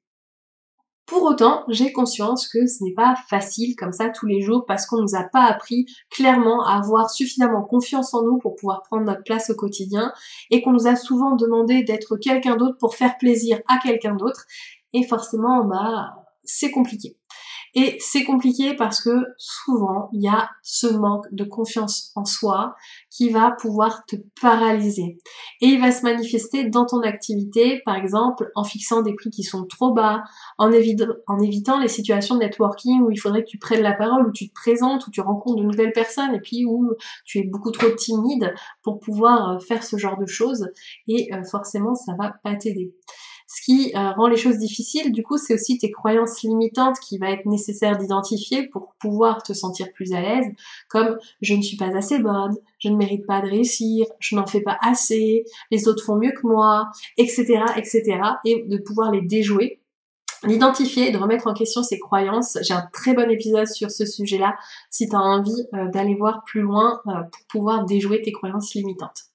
Pour 1.07 1.23
autant, 1.23 1.63
j'ai 1.69 1.93
conscience 1.93 2.49
que 2.49 2.67
ce 2.67 2.83
n'est 2.83 2.93
pas 2.93 3.15
facile 3.29 3.77
comme 3.77 3.93
ça 3.93 4.11
tous 4.11 4.27
les 4.27 4.43
jours 4.43 4.65
parce 4.67 4.87
qu'on 4.87 5.01
nous 5.01 5.15
a 5.15 5.23
pas 5.23 5.45
appris 5.45 5.87
clairement 6.11 6.65
à 6.67 6.79
avoir 6.79 7.11
suffisamment 7.11 7.63
confiance 7.63 8.13
en 8.13 8.25
nous 8.25 8.39
pour 8.39 8.57
pouvoir 8.57 8.83
prendre 8.83 9.05
notre 9.05 9.23
place 9.23 9.49
au 9.51 9.55
quotidien 9.55 10.13
et 10.51 10.63
qu'on 10.63 10.73
nous 10.73 10.89
a 10.89 10.97
souvent 10.97 11.37
demandé 11.37 11.85
d'être 11.85 12.17
quelqu'un 12.17 12.57
d'autre 12.57 12.77
pour 12.79 12.97
faire 12.97 13.19
plaisir 13.19 13.61
à 13.69 13.79
quelqu'un 13.79 14.17
d'autre 14.17 14.47
et 14.93 15.07
forcément 15.07 15.65
bah 15.65 16.27
c'est 16.43 16.73
compliqué. 16.73 17.17
Et 17.79 17.99
c'est 18.01 18.25
compliqué 18.25 18.75
parce 18.75 19.03
que 19.03 19.11
souvent, 19.37 20.09
il 20.15 20.23
y 20.23 20.29
a 20.29 20.49
ce 20.63 20.87
manque 20.87 21.27
de 21.31 21.45
confiance 21.45 22.11
en 22.17 22.25
soi 22.25 22.75
qui 23.11 23.29
va 23.29 23.51
pouvoir 23.51 24.07
te 24.07 24.17
paralyser. 24.41 25.19
Et 25.61 25.67
il 25.67 25.81
va 25.81 25.93
se 25.93 26.03
manifester 26.03 26.71
dans 26.71 26.87
ton 26.87 27.03
activité, 27.03 27.83
par 27.85 27.97
exemple, 27.97 28.51
en 28.55 28.65
fixant 28.65 29.03
des 29.03 29.15
prix 29.15 29.29
qui 29.29 29.43
sont 29.43 29.67
trop 29.67 29.93
bas, 29.93 30.25
en, 30.57 30.73
évitant 30.73 31.79
les 31.79 31.89
situations 31.89 32.37
de 32.37 32.41
networking 32.41 33.03
où 33.03 33.11
il 33.11 33.19
faudrait 33.19 33.45
que 33.45 33.51
tu 33.51 33.59
prennes 33.59 33.83
la 33.83 33.93
parole, 33.93 34.27
où 34.27 34.33
tu 34.33 34.49
te 34.49 34.55
présentes, 34.55 35.07
où 35.07 35.11
tu 35.11 35.21
rencontres 35.21 35.61
de 35.61 35.67
nouvelles 35.67 35.93
personnes, 35.93 36.35
et 36.35 36.41
puis 36.41 36.65
où 36.65 36.95
tu 37.27 37.41
es 37.41 37.43
beaucoup 37.43 37.73
trop 37.73 37.91
timide 37.91 38.55
pour 38.83 39.01
pouvoir 39.01 39.51
euh, 39.51 39.59
faire 39.59 39.85
ce 39.85 39.99
genre 39.99 40.17
de 40.17 40.27
choses. 40.27 40.67
Et 41.09 41.29
euh, 41.35 41.45
forcément, 41.45 41.95
ça 41.95 42.15
va 42.19 42.33
pas 42.43 42.55
t'aider. 42.55 42.95
Ce 43.47 43.63
qui 43.63 43.93
euh, 43.95 44.11
rend 44.13 44.27
les 44.27 44.37
choses 44.37 44.59
difficiles, 44.59 45.13
du 45.13 45.23
coup, 45.23 45.39
c'est 45.39 45.55
aussi 45.55 45.79
tes 45.79 45.91
croyances 45.91 46.43
limitantes 46.43 46.99
qui 46.99 47.17
va 47.19 47.31
être 47.31 47.47
nécessaire 47.47 47.97
d'identifier 47.97 48.69
pour 48.69 48.95
pouvoir 48.99 49.43
te 49.43 49.53
sentir 49.53 49.93
plus 49.93 50.13
à 50.13 50.21
l'aise, 50.21 50.47
comme 50.89 51.17
je 51.41 51.55
ne 51.55 51.63
suis 51.63 51.77
pas 51.77 51.97
assez 51.97 52.19
bonne, 52.19 52.57
je 52.79 52.89
ne 52.89 52.97
mérite 52.97 53.25
pas 53.27 53.41
de 53.41 53.49
réussir, 53.49 54.07
je 54.19 54.35
n'en 54.35 54.47
fais 54.47 54.63
pas 54.63 54.79
assez, 54.83 55.45
les 55.71 55.87
autres 55.87 56.05
font 56.05 56.17
mieux 56.17 56.33
que 56.33 56.47
moi, 56.47 56.91
etc., 57.19 57.65
etc., 57.77 58.19
et 58.45 58.65
de 58.67 58.79
pouvoir 58.79 59.13
les 59.13 59.23
déjouer 59.23 59.81
d'identifier 60.45 61.09
et 61.09 61.13
de 61.13 61.19
remettre 61.19 61.47
en 61.47 61.55
question 61.55 61.83
ces 61.83 61.99
croyances. 61.99 62.59
J'ai 62.63 62.75
un 62.75 62.87
très 62.93 63.15
bon 63.15 63.31
épisode 63.31 63.67
sur 63.67 63.91
ce 63.91 64.05
sujet-là 64.05 64.57
si 64.91 65.09
tu 65.09 65.17
as 65.17 65.21
envie 65.21 65.67
euh, 65.75 65.89
d'aller 65.89 66.15
voir 66.15 66.43
plus 66.45 66.61
loin 66.61 67.01
euh, 67.07 67.23
pour 67.23 67.47
pouvoir 67.49 67.85
déjouer 67.85 68.23
tes 68.23 68.33
croyances 68.33 68.75
limitantes. 68.75 69.31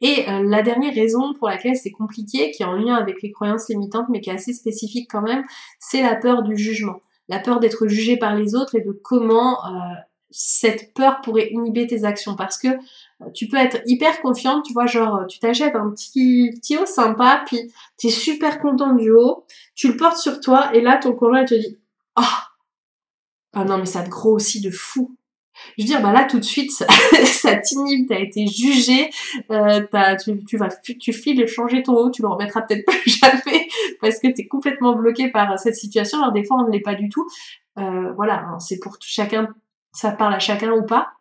Et 0.00 0.28
euh, 0.28 0.42
la 0.44 0.62
dernière 0.62 0.94
raison 0.94 1.34
pour 1.34 1.48
laquelle 1.48 1.76
c'est 1.76 1.90
compliqué, 1.90 2.50
qui 2.50 2.62
est 2.62 2.66
en 2.66 2.74
lien 2.74 2.94
avec 2.94 3.22
les 3.22 3.32
croyances 3.32 3.68
limitantes, 3.68 4.06
mais 4.10 4.20
qui 4.20 4.30
est 4.30 4.34
assez 4.34 4.52
spécifique 4.52 5.08
quand 5.10 5.22
même, 5.22 5.42
c'est 5.78 6.02
la 6.02 6.14
peur 6.14 6.42
du 6.42 6.56
jugement. 6.56 7.00
La 7.28 7.38
peur 7.38 7.60
d'être 7.60 7.86
jugé 7.88 8.16
par 8.16 8.34
les 8.34 8.54
autres 8.54 8.74
et 8.76 8.82
de 8.82 8.92
comment 8.92 9.64
euh, 9.66 9.94
cette 10.30 10.92
peur 10.92 11.20
pourrait 11.22 11.48
inhiber 11.50 11.86
tes 11.86 12.04
actions. 12.04 12.36
Parce 12.36 12.58
que 12.58 12.68
euh, 12.68 13.30
tu 13.32 13.48
peux 13.48 13.56
être 13.56 13.78
hyper 13.86 14.20
confiante, 14.20 14.64
tu 14.66 14.74
vois, 14.74 14.86
genre 14.86 15.26
tu 15.26 15.38
t'achètes 15.38 15.74
un 15.74 15.90
petit, 15.90 16.50
petit 16.60 16.76
haut 16.76 16.86
sympa, 16.86 17.42
puis 17.46 17.72
tu 17.98 18.08
es 18.08 18.10
super 18.10 18.60
content 18.60 18.92
du 18.94 19.10
haut, 19.10 19.46
tu 19.74 19.88
le 19.88 19.96
portes 19.96 20.18
sur 20.18 20.40
toi, 20.40 20.74
et 20.74 20.82
là 20.82 20.98
ton 20.98 21.14
conjoint 21.14 21.44
te 21.46 21.54
dit 21.54 21.78
«Ah 22.16 22.48
oh, 23.56 23.64
non 23.64 23.78
mais 23.78 23.86
ça 23.86 24.02
te 24.02 24.10
grossit 24.10 24.62
de 24.62 24.70
fou!» 24.70 25.16
Je 25.76 25.82
veux 25.82 25.86
dire, 25.86 26.02
bah 26.02 26.12
là 26.12 26.24
tout 26.24 26.38
de 26.38 26.44
suite, 26.44 26.70
ça, 26.70 26.86
ça 27.24 27.56
t'inhibe, 27.56 28.08
t'as 28.08 28.20
été 28.20 28.46
jugé, 28.46 29.10
euh, 29.50 29.80
tu, 30.22 30.44
tu, 30.44 30.56
vas, 30.56 30.68
tu 30.68 31.12
files 31.12 31.46
changer 31.46 31.82
ton 31.82 31.94
haut, 31.94 32.10
tu 32.10 32.22
le 32.22 32.28
remettras 32.28 32.62
peut-être 32.62 32.84
plus 33.02 33.10
jamais 33.10 33.68
parce 34.00 34.18
que 34.18 34.28
t'es 34.28 34.46
complètement 34.46 34.94
bloqué 34.94 35.30
par 35.30 35.58
cette 35.58 35.76
situation. 35.76 36.18
Alors 36.18 36.32
des 36.32 36.44
fois, 36.44 36.58
on 36.60 36.66
ne 36.66 36.72
l'est 36.72 36.80
pas 36.80 36.94
du 36.94 37.08
tout. 37.08 37.26
Euh, 37.78 38.12
voilà, 38.14 38.56
c'est 38.58 38.78
pour 38.78 38.96
chacun, 39.00 39.48
ça 39.92 40.10
parle 40.10 40.34
à 40.34 40.38
chacun 40.38 40.72
ou 40.72 40.84
pas 40.84 41.15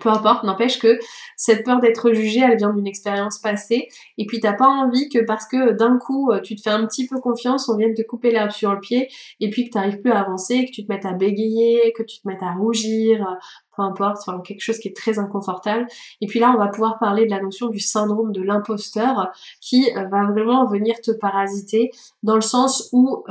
peu 0.00 0.08
importe, 0.08 0.44
n'empêche 0.44 0.78
que 0.78 0.98
cette 1.36 1.64
peur 1.64 1.80
d'être 1.80 2.12
jugé, 2.12 2.40
elle 2.40 2.56
vient 2.56 2.72
d'une 2.72 2.86
expérience 2.86 3.38
passée, 3.38 3.88
et 4.16 4.26
puis 4.26 4.40
t'as 4.40 4.54
pas 4.54 4.66
envie 4.66 5.08
que 5.08 5.18
parce 5.18 5.46
que 5.46 5.72
d'un 5.72 5.98
coup 5.98 6.30
euh, 6.30 6.40
tu 6.40 6.56
te 6.56 6.62
fais 6.62 6.70
un 6.70 6.86
petit 6.86 7.06
peu 7.06 7.20
confiance, 7.20 7.68
on 7.68 7.76
vienne 7.76 7.94
te 7.94 8.02
couper 8.02 8.30
l'herbe 8.30 8.50
sur 8.50 8.72
le 8.72 8.80
pied, 8.80 9.08
et 9.40 9.50
puis 9.50 9.66
que 9.68 9.70
t'arrives 9.70 10.00
plus 10.00 10.12
à 10.12 10.20
avancer, 10.20 10.64
que 10.64 10.70
tu 10.70 10.86
te 10.86 10.92
mettes 10.92 11.04
à 11.04 11.12
bégayer, 11.12 11.92
que 11.96 12.02
tu 12.02 12.20
te 12.20 12.28
mettes 12.28 12.42
à 12.42 12.52
rougir, 12.52 13.20
euh, 13.22 13.34
peu 13.76 13.82
importe, 13.82 14.18
enfin 14.26 14.40
quelque 14.40 14.60
chose 14.60 14.78
qui 14.78 14.88
est 14.88 14.96
très 14.96 15.18
inconfortable. 15.18 15.86
Et 16.20 16.26
puis 16.26 16.40
là, 16.40 16.52
on 16.54 16.58
va 16.58 16.68
pouvoir 16.68 16.98
parler 16.98 17.24
de 17.24 17.30
la 17.30 17.40
notion 17.40 17.68
du 17.68 17.80
syndrome 17.80 18.32
de 18.32 18.42
l'imposteur, 18.42 19.30
qui 19.60 19.90
euh, 19.96 20.04
va 20.08 20.24
vraiment 20.24 20.66
venir 20.66 20.94
te 21.02 21.10
parasiter, 21.10 21.90
dans 22.22 22.34
le 22.34 22.42
sens 22.42 22.88
où 22.92 23.24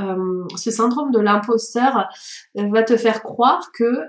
ce 0.55 0.71
syndrome 0.71 1.11
de 1.11 1.19
l'imposteur 1.19 2.07
va 2.55 2.83
te 2.83 2.97
faire 2.97 3.23
croire 3.23 3.71
que 3.73 4.01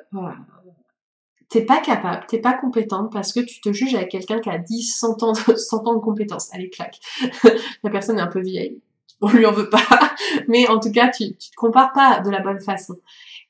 t'es 1.52 1.66
pas 1.66 1.80
capable, 1.80 2.24
t'es 2.28 2.38
pas 2.38 2.54
compétente 2.54 3.12
parce 3.12 3.34
que 3.34 3.40
tu 3.40 3.60
te 3.60 3.72
juges 3.74 3.94
avec 3.94 4.10
quelqu'un 4.10 4.40
qui 4.40 4.48
a 4.48 4.56
10, 4.56 4.96
100 4.98 5.22
ans, 5.22 5.32
de, 5.32 5.54
100 5.56 5.86
ans 5.86 5.94
de 5.94 6.00
compétences. 6.00 6.48
Allez, 6.54 6.70
claque. 6.70 6.98
la 7.82 7.90
personne 7.90 8.18
est 8.18 8.22
un 8.22 8.26
peu 8.26 8.40
vieille. 8.40 8.80
On 9.20 9.28
lui 9.28 9.44
en 9.44 9.52
veut 9.52 9.68
pas. 9.68 9.84
Mais 10.48 10.66
en 10.68 10.80
tout 10.80 10.90
cas, 10.90 11.10
tu, 11.10 11.36
tu 11.36 11.50
te 11.50 11.56
compares 11.56 11.92
pas 11.92 12.20
de 12.20 12.30
la 12.30 12.40
bonne 12.40 12.60
façon. 12.60 12.96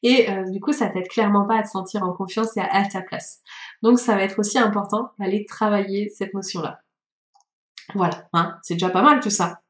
Et 0.02 0.28
euh, 0.28 0.50
du 0.50 0.58
coup, 0.58 0.72
ça 0.72 0.88
t'aide 0.88 1.06
clairement 1.06 1.46
pas 1.46 1.58
à 1.58 1.62
te 1.62 1.68
sentir 1.68 2.02
en 2.02 2.12
confiance 2.12 2.56
et 2.56 2.60
à, 2.60 2.84
ta 2.86 3.02
place. 3.02 3.40
Donc, 3.82 4.00
ça 4.00 4.16
va 4.16 4.22
être 4.22 4.38
aussi 4.40 4.58
important 4.58 5.12
d'aller 5.20 5.46
travailler 5.46 6.08
cette 6.08 6.34
notion-là. 6.34 6.80
Voilà, 7.94 8.28
hein, 8.32 8.58
c'est 8.62 8.74
déjà 8.74 8.90
pas 8.90 9.02
mal 9.02 9.20
tout 9.20 9.30
ça. 9.30 9.60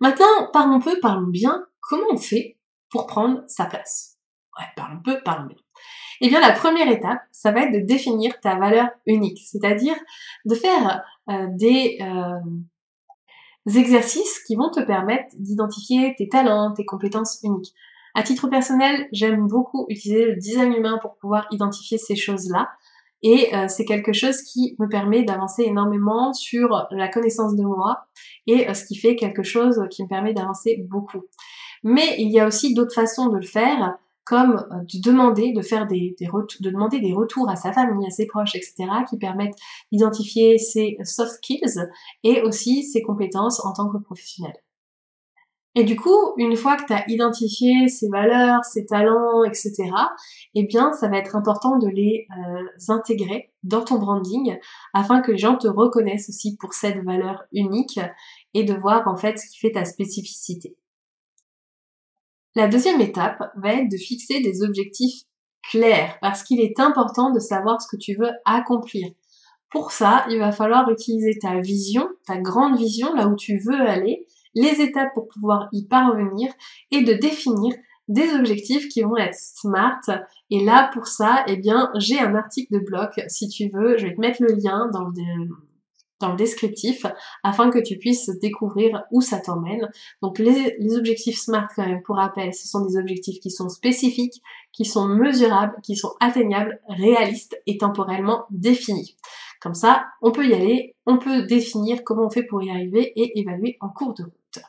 Maintenant, 0.00 0.50
parlons 0.52 0.80
peu, 0.80 1.00
parlons 1.00 1.28
bien. 1.28 1.64
Comment 1.80 2.08
on 2.12 2.18
fait 2.18 2.58
pour 2.90 3.06
prendre 3.06 3.42
sa 3.46 3.64
place 3.64 4.18
Ouais, 4.58 4.66
parlons 4.76 5.00
peu, 5.00 5.18
parlons 5.24 5.46
bien. 5.46 5.63
Eh 6.26 6.28
bien, 6.28 6.40
la 6.40 6.52
première 6.52 6.88
étape, 6.88 7.20
ça 7.32 7.52
va 7.52 7.64
être 7.64 7.72
de 7.74 7.80
définir 7.80 8.40
ta 8.40 8.56
valeur 8.56 8.88
unique, 9.04 9.42
c'est-à-dire 9.44 9.94
de 10.46 10.54
faire 10.54 11.04
euh, 11.28 11.48
des 11.50 11.98
euh, 12.00 13.76
exercices 13.78 14.38
qui 14.46 14.56
vont 14.56 14.70
te 14.70 14.80
permettre 14.80 15.36
d'identifier 15.36 16.14
tes 16.16 16.30
talents, 16.30 16.72
tes 16.72 16.86
compétences 16.86 17.40
uniques. 17.42 17.74
À 18.14 18.22
titre 18.22 18.48
personnel, 18.48 19.06
j'aime 19.12 19.48
beaucoup 19.48 19.84
utiliser 19.90 20.24
le 20.24 20.36
design 20.36 20.72
humain 20.72 20.98
pour 21.02 21.18
pouvoir 21.18 21.46
identifier 21.50 21.98
ces 21.98 22.16
choses-là. 22.16 22.70
Et 23.22 23.54
euh, 23.54 23.68
c'est 23.68 23.84
quelque 23.84 24.14
chose 24.14 24.40
qui 24.40 24.76
me 24.78 24.88
permet 24.88 25.24
d'avancer 25.24 25.64
énormément 25.64 26.32
sur 26.32 26.86
la 26.90 27.08
connaissance 27.08 27.54
de 27.54 27.64
moi 27.64 28.06
et 28.46 28.72
ce 28.72 28.86
qui 28.86 28.96
fait 28.96 29.14
quelque 29.14 29.42
chose 29.42 29.78
qui 29.90 30.02
me 30.02 30.08
permet 30.08 30.32
d'avancer 30.32 30.86
beaucoup. 30.88 31.20
Mais 31.82 32.16
il 32.16 32.30
y 32.30 32.40
a 32.40 32.46
aussi 32.46 32.72
d'autres 32.72 32.94
façons 32.94 33.28
de 33.28 33.36
le 33.36 33.46
faire 33.46 33.98
comme 34.24 34.66
euh, 34.72 34.78
de 34.92 35.00
demander, 35.02 35.52
de 35.52 35.62
faire 35.62 35.86
des, 35.86 36.16
de 36.18 36.70
demander 36.70 37.00
des 37.00 37.12
retours 37.12 37.48
à 37.48 37.56
sa 37.56 37.72
famille, 37.72 38.06
à 38.06 38.10
ses 38.10 38.26
proches, 38.26 38.54
etc., 38.54 38.74
qui 39.08 39.18
permettent 39.18 39.56
d'identifier 39.92 40.58
ses 40.58 40.96
soft 41.04 41.32
skills 41.32 41.88
et 42.22 42.42
aussi 42.42 42.82
ses 42.82 43.02
compétences 43.02 43.64
en 43.64 43.72
tant 43.72 43.88
que 43.88 43.98
professionnel. 43.98 44.54
Et 45.76 45.82
du 45.82 45.96
coup, 45.96 46.34
une 46.36 46.56
fois 46.56 46.76
que 46.76 46.84
tu 46.86 46.92
as 46.92 47.04
identifié 47.08 47.88
ses 47.88 48.08
valeurs, 48.08 48.64
ses 48.64 48.86
talents, 48.86 49.42
etc., 49.42 49.74
eh 50.54 50.64
bien, 50.64 50.92
ça 50.92 51.08
va 51.08 51.18
être 51.18 51.34
important 51.34 51.78
de 51.78 51.88
les 51.88 52.28
euh, 52.30 52.92
intégrer 52.94 53.52
dans 53.64 53.82
ton 53.82 53.98
branding 53.98 54.56
afin 54.92 55.20
que 55.20 55.32
les 55.32 55.38
gens 55.38 55.56
te 55.56 55.66
reconnaissent 55.66 56.28
aussi 56.28 56.56
pour 56.56 56.74
cette 56.74 57.02
valeur 57.04 57.42
unique 57.52 57.98
et 58.54 58.62
de 58.62 58.74
voir 58.74 59.08
en 59.08 59.16
fait 59.16 59.36
ce 59.36 59.50
qui 59.50 59.58
fait 59.58 59.72
ta 59.72 59.84
spécificité. 59.84 60.76
La 62.56 62.68
deuxième 62.68 63.00
étape 63.00 63.50
va 63.56 63.74
être 63.74 63.90
de 63.90 63.96
fixer 63.96 64.40
des 64.40 64.62
objectifs 64.62 65.22
clairs 65.70 66.16
parce 66.20 66.42
qu'il 66.44 66.60
est 66.60 66.78
important 66.78 67.32
de 67.32 67.40
savoir 67.40 67.82
ce 67.82 67.88
que 67.88 68.00
tu 68.00 68.14
veux 68.14 68.30
accomplir. 68.44 69.08
Pour 69.70 69.90
ça, 69.90 70.24
il 70.30 70.38
va 70.38 70.52
falloir 70.52 70.88
utiliser 70.88 71.36
ta 71.40 71.58
vision, 71.58 72.08
ta 72.26 72.38
grande 72.38 72.78
vision, 72.78 73.12
là 73.14 73.26
où 73.26 73.34
tu 73.34 73.58
veux 73.58 73.80
aller, 73.80 74.24
les 74.54 74.80
étapes 74.80 75.12
pour 75.14 75.26
pouvoir 75.26 75.68
y 75.72 75.86
parvenir 75.86 76.52
et 76.92 77.02
de 77.02 77.12
définir 77.14 77.74
des 78.06 78.34
objectifs 78.34 78.88
qui 78.88 79.02
vont 79.02 79.16
être 79.16 79.34
smart. 79.34 80.00
Et 80.50 80.64
là, 80.64 80.90
pour 80.92 81.08
ça, 81.08 81.44
eh 81.48 81.56
bien, 81.56 81.90
j'ai 81.96 82.20
un 82.20 82.36
article 82.36 82.74
de 82.74 82.78
blog, 82.78 83.08
si 83.26 83.48
tu 83.48 83.68
veux, 83.68 83.96
je 83.98 84.06
vais 84.06 84.14
te 84.14 84.20
mettre 84.20 84.42
le 84.42 84.54
lien 84.54 84.88
dans 84.92 85.08
le, 85.08 85.48
descriptif 86.32 87.04
afin 87.42 87.68
que 87.68 87.78
tu 87.78 87.98
puisses 87.98 88.30
découvrir 88.40 89.02
où 89.10 89.20
ça 89.20 89.38
t'emmène. 89.38 89.90
Donc 90.22 90.38
les, 90.38 90.76
les, 90.78 90.96
objectifs 90.96 91.38
SMART 91.38 91.68
quand 91.76 91.86
même 91.86 92.02
pour 92.02 92.16
rappel, 92.16 92.54
ce 92.54 92.66
sont 92.66 92.86
des 92.86 92.96
objectifs 92.96 93.40
qui 93.40 93.50
sont 93.50 93.68
spécifiques, 93.68 94.42
qui 94.72 94.86
sont 94.86 95.06
mesurables, 95.06 95.74
qui 95.82 95.96
sont 95.96 96.14
atteignables, 96.20 96.80
réalistes 96.88 97.60
et 97.66 97.76
temporellement 97.76 98.44
définis. 98.50 99.16
Comme 99.60 99.74
ça, 99.74 100.06
on 100.22 100.30
peut 100.30 100.46
y 100.46 100.54
aller, 100.54 100.96
on 101.06 101.18
peut 101.18 101.46
définir 101.46 102.04
comment 102.04 102.26
on 102.26 102.30
fait 102.30 102.44
pour 102.44 102.62
y 102.62 102.70
arriver 102.70 103.12
et 103.16 103.38
évaluer 103.38 103.76
en 103.80 103.88
cours 103.88 104.14
de 104.14 104.24
route. 104.24 104.64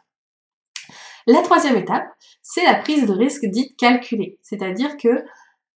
La 1.27 1.41
troisième 1.41 1.75
étape, 1.75 2.07
c'est 2.41 2.63
la 2.63 2.75
prise 2.75 3.07
de 3.07 3.13
risque 3.13 3.45
dite 3.45 3.75
calculée. 3.77 4.37
C'est-à-dire 4.41 4.95
que 4.97 5.25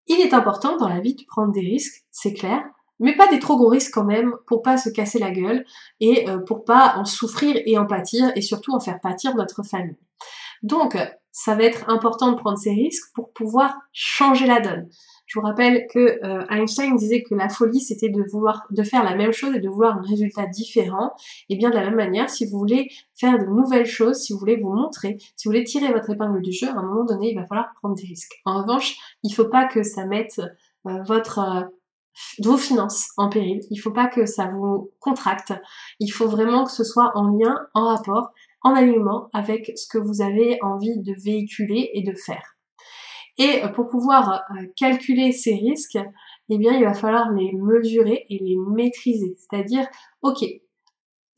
il 0.08 0.20
est 0.22 0.34
important 0.34 0.78
dans 0.78 0.88
la 0.88 1.00
vie 1.00 1.16
de 1.16 1.24
prendre 1.28 1.52
des 1.52 1.62
risques, 1.62 2.04
c'est 2.12 2.34
clair, 2.34 2.64
mais 3.00 3.16
pas 3.16 3.28
des 3.28 3.40
trop 3.40 3.58
gros 3.58 3.70
risques 3.70 3.94
quand 3.94 4.06
même 4.06 4.34
pour 4.48 4.62
pas 4.62 4.78
se 4.78 4.90
casser 4.90 5.20
la 5.20 5.32
gueule 5.32 5.66
et 6.00 6.30
euh, 6.30 6.40
pour 6.40 6.66
pas 6.66 6.96
en 6.98 7.06
souffrir 7.06 7.62
et 7.66 7.78
en 7.78 7.86
pâtir 7.86 8.32
et 8.36 8.42
surtout 8.42 8.74
en 8.74 8.80
faire 8.80 9.00
pâtir 9.00 9.36
notre 9.36 9.64
famille. 9.64 9.98
Donc, 10.64 10.98
ça 11.32 11.56
va 11.56 11.64
être 11.64 11.90
important 11.90 12.32
de 12.32 12.36
prendre 12.36 12.58
ces 12.58 12.72
risques 12.72 13.14
pour 13.14 13.32
pouvoir 13.32 13.78
changer 13.94 14.46
la 14.46 14.60
donne. 14.60 14.90
Je 15.26 15.40
vous 15.40 15.46
rappelle 15.46 15.86
que 15.94 16.20
euh, 16.26 16.44
Einstein 16.50 16.96
disait 16.96 17.22
que 17.22 17.36
la 17.36 17.50
folie 17.50 17.80
c'était 17.80 18.10
de 18.10 18.24
vouloir 18.32 18.66
de 18.72 18.82
faire 18.82 19.04
la 19.04 19.16
même 19.16 19.32
chose 19.32 19.56
et 19.56 19.60
de 19.60 19.70
vouloir 19.70 19.98
un 19.98 20.02
résultat 20.02 20.48
différent. 20.48 21.12
Et 21.50 21.56
bien 21.56 21.70
de 21.70 21.76
la 21.76 21.84
même 21.84 21.96
manière, 21.96 22.32
si 22.32 22.46
vous 22.46 22.58
voulez 22.58 22.90
faire 23.16 23.38
de 23.38 23.46
nouvelles 23.46 23.86
choses, 23.86 24.18
si 24.18 24.34
vous 24.34 24.40
voulez 24.40 24.58
vous 24.58 24.74
montrer, 24.74 25.18
si 25.36 25.48
vous 25.48 25.52
voulez 25.52 25.64
tirer 25.64 25.94
votre 25.94 26.10
épingle 26.10 26.42
du 26.42 26.52
jeu, 26.52 26.68
à 26.68 26.72
un 26.72 26.82
moment 26.82 27.06
donné, 27.06 27.32
il 27.32 27.36
va 27.36 27.46
falloir 27.46 27.68
prendre 27.80 27.96
des 27.96 28.08
risques. 28.08 28.42
En 28.44 28.64
revanche, 28.64 28.98
il 29.24 29.32
faut 29.32 29.50
pas 29.50 29.66
que 29.66 29.84
ça 29.84 30.06
mette 30.08 30.42
euh, 30.88 31.04
votre 31.04 31.40
euh, 31.40 31.62
vos 32.44 32.58
finances 32.58 33.10
en 33.18 33.30
péril. 33.30 33.62
Il 33.70 33.78
faut 33.78 33.92
pas 33.92 34.08
que 34.08 34.26
ça 34.26 34.48
vous 34.48 34.92
contracte. 35.00 35.54
Il 36.00 36.10
faut 36.10 36.28
vraiment 36.28 36.66
que 36.66 36.72
ce 36.72 36.84
soit 36.84 37.12
en 37.16 37.28
lien, 37.38 37.56
en 37.74 37.88
rapport, 37.88 38.32
en 38.62 38.74
alignement 38.74 39.30
avec 39.34 39.72
ce 39.76 39.88
que 39.88 39.98
vous 39.98 40.22
avez 40.22 40.60
envie 40.62 41.00
de 41.00 41.14
véhiculer 41.24 41.92
et 41.94 42.04
de 42.04 42.14
faire. 42.14 42.56
Et 43.38 43.64
euh, 43.64 43.70
pour 43.70 43.88
pouvoir 43.88 44.44
euh, 44.52 44.66
calculer 44.76 45.32
ces 45.32 45.56
risques, 45.56 45.98
eh 46.50 46.58
bien, 46.58 46.74
il 46.74 46.84
va 46.84 46.94
falloir 46.94 47.32
les 47.32 47.54
mesurer 47.54 48.26
et 48.30 48.38
les 48.38 48.58
maîtriser. 48.58 49.38
C'est-à-dire, 49.38 49.88
ok, 50.22 50.44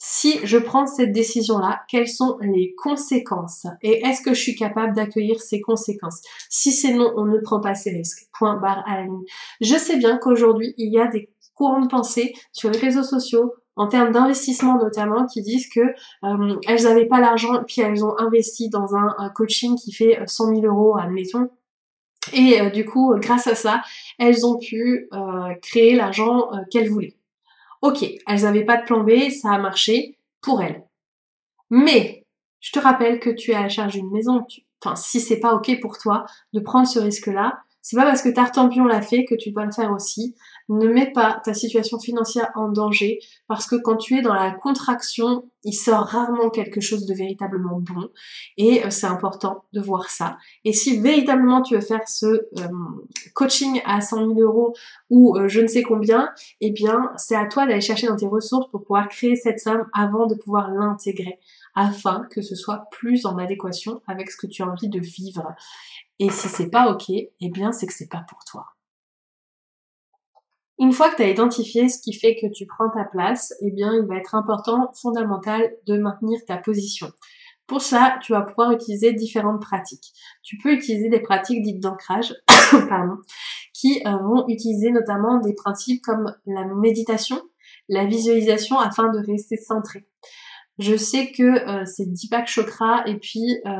si 0.03 0.39
je 0.43 0.57
prends 0.57 0.87
cette 0.87 1.11
décision-là, 1.11 1.81
quelles 1.87 2.07
sont 2.07 2.37
les 2.41 2.73
conséquences 2.75 3.67
Et 3.83 4.03
est-ce 4.03 4.23
que 4.23 4.33
je 4.33 4.41
suis 4.41 4.55
capable 4.55 4.95
d'accueillir 4.95 5.39
ces 5.39 5.61
conséquences? 5.61 6.21
Si 6.49 6.71
c'est 6.71 6.93
non, 6.93 7.13
on 7.17 7.25
ne 7.25 7.37
prend 7.37 7.61
pas 7.61 7.75
ces 7.75 7.91
risques. 7.91 8.27
Point 8.33 8.57
barre 8.57 8.83
à 8.87 8.95
la 8.95 9.03
ligne. 9.03 9.23
Je 9.61 9.75
sais 9.75 9.97
bien 9.97 10.17
qu'aujourd'hui, 10.17 10.73
il 10.77 10.91
y 10.91 10.99
a 10.99 11.05
des 11.05 11.29
courants 11.53 11.81
de 11.81 11.87
pensée 11.87 12.33
sur 12.51 12.71
les 12.71 12.79
réseaux 12.79 13.03
sociaux, 13.03 13.53
en 13.75 13.87
termes 13.87 14.11
d'investissement 14.11 14.79
notamment, 14.79 15.27
qui 15.27 15.43
disent 15.43 15.69
que 15.69 15.81
euh, 15.81 16.59
elles 16.67 16.83
n'avaient 16.83 17.05
pas 17.05 17.19
l'argent, 17.19 17.63
puis 17.67 17.81
elles 17.81 18.03
ont 18.03 18.17
investi 18.17 18.69
dans 18.69 18.95
un, 18.95 19.29
coaching 19.35 19.75
qui 19.75 19.91
fait 19.91 20.17
100 20.25 20.55
000 20.55 20.65
euros, 20.65 20.97
admettons, 20.97 21.51
et 22.33 22.59
euh, 22.59 22.69
du 22.69 22.85
coup, 22.85 23.13
grâce 23.17 23.47
à 23.47 23.55
ça, 23.55 23.81
elles 24.17 24.45
ont 24.45 24.57
pu 24.57 25.07
euh, 25.13 25.53
créer 25.61 25.95
l'argent 25.95 26.51
euh, 26.53 26.57
qu'elles 26.71 26.89
voulaient. 26.89 27.15
Ok, 27.81 28.05
elles 28.27 28.41
n'avaient 28.41 28.65
pas 28.65 28.77
de 28.77 28.85
plan 28.85 29.03
B, 29.03 29.29
ça 29.29 29.51
a 29.51 29.57
marché 29.57 30.17
pour 30.41 30.61
elles. 30.61 30.83
Mais, 31.69 32.25
je 32.59 32.71
te 32.71 32.79
rappelle 32.79 33.19
que 33.19 33.29
tu 33.29 33.51
es 33.51 33.55
à 33.55 33.61
la 33.61 33.69
charge 33.69 33.93
d'une 33.93 34.11
maison. 34.11 34.45
Enfin, 34.83 34.95
si 34.95 35.19
c'est 35.19 35.39
pas 35.39 35.53
ok 35.55 35.79
pour 35.81 35.97
toi 35.97 36.25
de 36.53 36.59
prendre 36.59 36.87
ce 36.87 36.99
risque-là, 36.99 37.59
c'est 37.81 37.95
pas 37.95 38.03
parce 38.03 38.21
que 38.21 38.29
Tartampion 38.29 38.85
l'a 38.85 39.01
fait 39.01 39.25
que 39.25 39.35
tu 39.35 39.51
dois 39.51 39.65
le 39.65 39.71
faire 39.71 39.91
aussi. 39.91 40.35
Ne 40.69 40.87
mets 40.87 41.11
pas 41.11 41.41
ta 41.43 41.53
situation 41.53 41.99
financière 41.99 42.49
en 42.55 42.69
danger 42.69 43.19
parce 43.47 43.65
que 43.65 43.75
quand 43.75 43.97
tu 43.97 44.17
es 44.17 44.21
dans 44.21 44.33
la 44.33 44.51
contraction, 44.51 45.49
il 45.63 45.73
sort 45.73 46.05
rarement 46.05 46.49
quelque 46.49 46.81
chose 46.81 47.05
de 47.05 47.13
véritablement 47.13 47.79
bon 47.79 48.09
et 48.57 48.83
euh, 48.85 48.89
c'est 48.89 49.07
important 49.07 49.65
de 49.73 49.81
voir 49.81 50.09
ça. 50.09 50.37
Et 50.65 50.73
si 50.73 50.99
véritablement 50.99 51.61
tu 51.61 51.75
veux 51.75 51.81
faire 51.81 52.07
ce 52.07 52.25
euh, 52.25 52.67
coaching 53.33 53.81
à 53.85 54.01
100 54.01 54.27
000 54.27 54.39
euros 54.39 54.73
ou 55.09 55.37
euh, 55.37 55.47
je 55.47 55.61
ne 55.61 55.67
sais 55.67 55.83
combien, 55.83 56.29
eh 56.61 56.71
bien 56.71 57.11
c'est 57.17 57.35
à 57.35 57.45
toi 57.45 57.65
d'aller 57.65 57.81
chercher 57.81 58.07
dans 58.07 58.15
tes 58.15 58.27
ressources 58.27 58.69
pour 58.71 58.81
pouvoir 58.81 59.07
créer 59.07 59.35
cette 59.35 59.59
somme 59.59 59.85
avant 59.93 60.25
de 60.25 60.35
pouvoir 60.35 60.71
l'intégrer 60.71 61.39
afin 61.75 62.27
que 62.31 62.41
ce 62.41 62.55
soit 62.55 62.85
plus 62.91 63.25
en 63.25 63.37
adéquation 63.37 64.01
avec 64.07 64.31
ce 64.31 64.37
que 64.37 64.47
tu 64.47 64.63
as 64.63 64.67
envie 64.67 64.89
de 64.89 64.99
vivre. 64.99 65.53
Et 66.19 66.29
si 66.29 66.47
c'est 66.49 66.69
pas 66.69 66.91
ok, 66.91 67.09
eh 67.09 67.49
bien 67.49 67.71
c'est 67.71 67.87
que 67.87 67.93
c'est 67.93 68.09
pas 68.09 68.25
pour 68.27 68.43
toi. 68.45 68.65
Une 70.81 70.93
fois 70.93 71.11
que 71.11 71.17
tu 71.17 71.21
as 71.21 71.29
identifié 71.29 71.89
ce 71.89 72.01
qui 72.01 72.11
fait 72.11 72.35
que 72.35 72.51
tu 72.51 72.65
prends 72.65 72.89
ta 72.89 73.03
place, 73.03 73.53
eh 73.61 73.69
bien 73.69 73.93
il 73.93 74.07
va 74.07 74.17
être 74.17 74.33
important, 74.33 74.91
fondamental 74.99 75.71
de 75.85 75.95
maintenir 75.99 76.39
ta 76.47 76.57
position. 76.57 77.11
Pour 77.67 77.81
ça, 77.81 78.17
tu 78.23 78.31
vas 78.31 78.41
pouvoir 78.41 78.71
utiliser 78.71 79.13
différentes 79.13 79.61
pratiques. 79.61 80.11
Tu 80.41 80.57
peux 80.57 80.73
utiliser 80.73 81.07
des 81.07 81.19
pratiques 81.19 81.61
dites 81.61 81.79
d'ancrage, 81.79 82.33
pardon, 82.89 83.17
qui 83.75 84.01
euh, 84.07 84.17
vont 84.17 84.45
utiliser 84.47 84.91
notamment 84.91 85.37
des 85.37 85.53
principes 85.53 86.01
comme 86.01 86.33
la 86.47 86.65
méditation, 86.65 87.39
la 87.87 88.05
visualisation 88.05 88.79
afin 88.79 89.11
de 89.11 89.19
rester 89.19 89.57
centré. 89.57 90.07
Je 90.79 90.95
sais 90.95 91.31
que 91.31 91.43
euh, 91.43 91.85
c'est 91.85 92.11
Deepak 92.11 92.47
Chokra 92.47 93.07
et 93.07 93.19
puis 93.19 93.59
euh, 93.67 93.71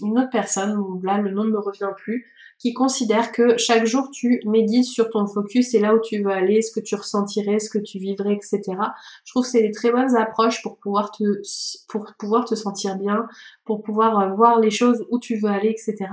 une 0.00 0.16
autre 0.16 0.30
personne, 0.30 0.80
là 1.02 1.18
le 1.18 1.32
nom 1.32 1.42
ne 1.42 1.50
me 1.50 1.58
revient 1.58 1.90
plus, 1.96 2.24
qui 2.58 2.72
considère 2.72 3.32
que 3.32 3.56
chaque 3.58 3.84
jour 3.84 4.10
tu 4.10 4.40
médites 4.46 4.86
sur 4.86 5.10
ton 5.10 5.26
focus 5.26 5.74
et 5.74 5.78
là 5.78 5.94
où 5.94 6.00
tu 6.00 6.22
veux 6.22 6.30
aller, 6.30 6.62
ce 6.62 6.72
que 6.72 6.80
tu 6.80 6.94
ressentirais, 6.94 7.58
ce 7.58 7.68
que 7.68 7.78
tu 7.78 7.98
vivrais, 7.98 8.34
etc. 8.34 8.62
Je 9.24 9.32
trouve 9.32 9.44
que 9.44 9.50
c'est 9.50 9.62
des 9.62 9.72
très 9.72 9.90
bonnes 9.90 10.16
approches 10.16 10.62
pour 10.62 10.78
pouvoir 10.78 11.10
te 11.10 11.24
pour 11.88 12.06
pouvoir 12.18 12.44
te 12.46 12.54
sentir 12.54 12.96
bien, 12.96 13.26
pour 13.64 13.82
pouvoir 13.82 14.18
euh, 14.20 14.34
voir 14.34 14.60
les 14.60 14.70
choses 14.70 15.04
où 15.10 15.18
tu 15.18 15.36
veux 15.36 15.50
aller, 15.50 15.68
etc. 15.70 16.08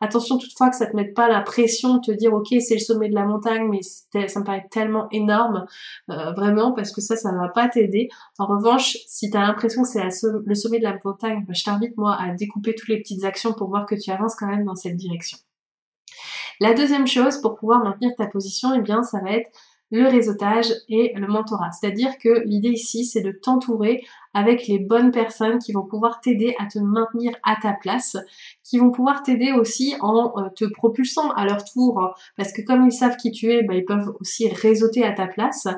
Attention 0.00 0.38
toutefois 0.38 0.70
que 0.70 0.76
ça 0.76 0.86
te 0.86 0.96
mette 0.96 1.14
pas 1.14 1.28
la 1.28 1.40
pression 1.40 1.96
de 1.96 2.00
te 2.00 2.12
dire 2.12 2.34
ok 2.34 2.48
c'est 2.60 2.74
le 2.74 2.80
sommet 2.80 3.08
de 3.08 3.14
la 3.14 3.24
montagne 3.24 3.68
mais 3.68 3.82
ça 4.28 4.40
me 4.40 4.44
paraît 4.44 4.66
tellement 4.70 5.08
énorme 5.12 5.66
euh, 6.10 6.32
vraiment 6.32 6.72
parce 6.72 6.92
que 6.92 7.00
ça 7.00 7.16
ça 7.16 7.32
va 7.32 7.48
pas 7.48 7.68
t'aider. 7.68 8.08
En 8.38 8.46
revanche 8.46 8.98
si 9.06 9.30
tu 9.30 9.36
as 9.36 9.42
l'impression 9.42 9.82
que 9.82 9.88
c'est 9.88 10.02
le 10.22 10.54
sommet 10.54 10.78
de 10.78 10.84
la 10.84 10.98
montagne, 11.04 11.44
bah, 11.46 11.52
je 11.54 11.64
t'invite 11.64 11.96
moi 11.96 12.16
à 12.20 12.34
découper 12.34 12.74
toutes 12.74 12.88
les 12.88 12.98
petites 12.98 13.24
actions 13.24 13.52
pour 13.52 13.68
voir 13.68 13.86
que 13.86 13.94
tu 13.94 14.10
avances 14.10 14.34
quand 14.34 14.46
même 14.46 14.64
dans 14.64 14.74
cette 14.74 14.96
direction. 14.96 15.38
La 16.60 16.74
deuxième 16.74 17.06
chose 17.06 17.40
pour 17.40 17.56
pouvoir 17.56 17.82
maintenir 17.82 18.12
ta 18.16 18.26
position, 18.26 18.74
eh 18.74 18.80
bien, 18.80 19.02
ça 19.02 19.20
va 19.20 19.32
être 19.32 19.50
le 19.90 20.08
réseautage 20.08 20.72
et 20.88 21.12
le 21.14 21.26
mentorat. 21.26 21.70
C'est-à-dire 21.70 22.18
que 22.18 22.42
l'idée 22.46 22.70
ici, 22.70 23.04
c'est 23.04 23.20
de 23.20 23.30
t'entourer 23.30 24.02
avec 24.32 24.66
les 24.66 24.80
bonnes 24.80 25.12
personnes 25.12 25.58
qui 25.58 25.72
vont 25.72 25.84
pouvoir 25.84 26.20
t'aider 26.20 26.56
à 26.58 26.66
te 26.66 26.80
maintenir 26.80 27.32
à 27.44 27.56
ta 27.60 27.72
place, 27.72 28.16
qui 28.64 28.78
vont 28.78 28.90
pouvoir 28.90 29.22
t'aider 29.22 29.52
aussi 29.52 29.94
en 30.00 30.32
euh, 30.36 30.48
te 30.56 30.64
propulsant 30.64 31.30
à 31.30 31.44
leur 31.44 31.64
tour, 31.64 32.14
parce 32.36 32.52
que 32.52 32.62
comme 32.62 32.86
ils 32.86 32.92
savent 32.92 33.16
qui 33.16 33.30
tu 33.30 33.52
es, 33.52 33.62
bah, 33.62 33.74
ils 33.74 33.84
peuvent 33.84 34.12
aussi 34.20 34.48
réseauter 34.48 35.04
à 35.04 35.12
ta 35.12 35.28
place. 35.28 35.68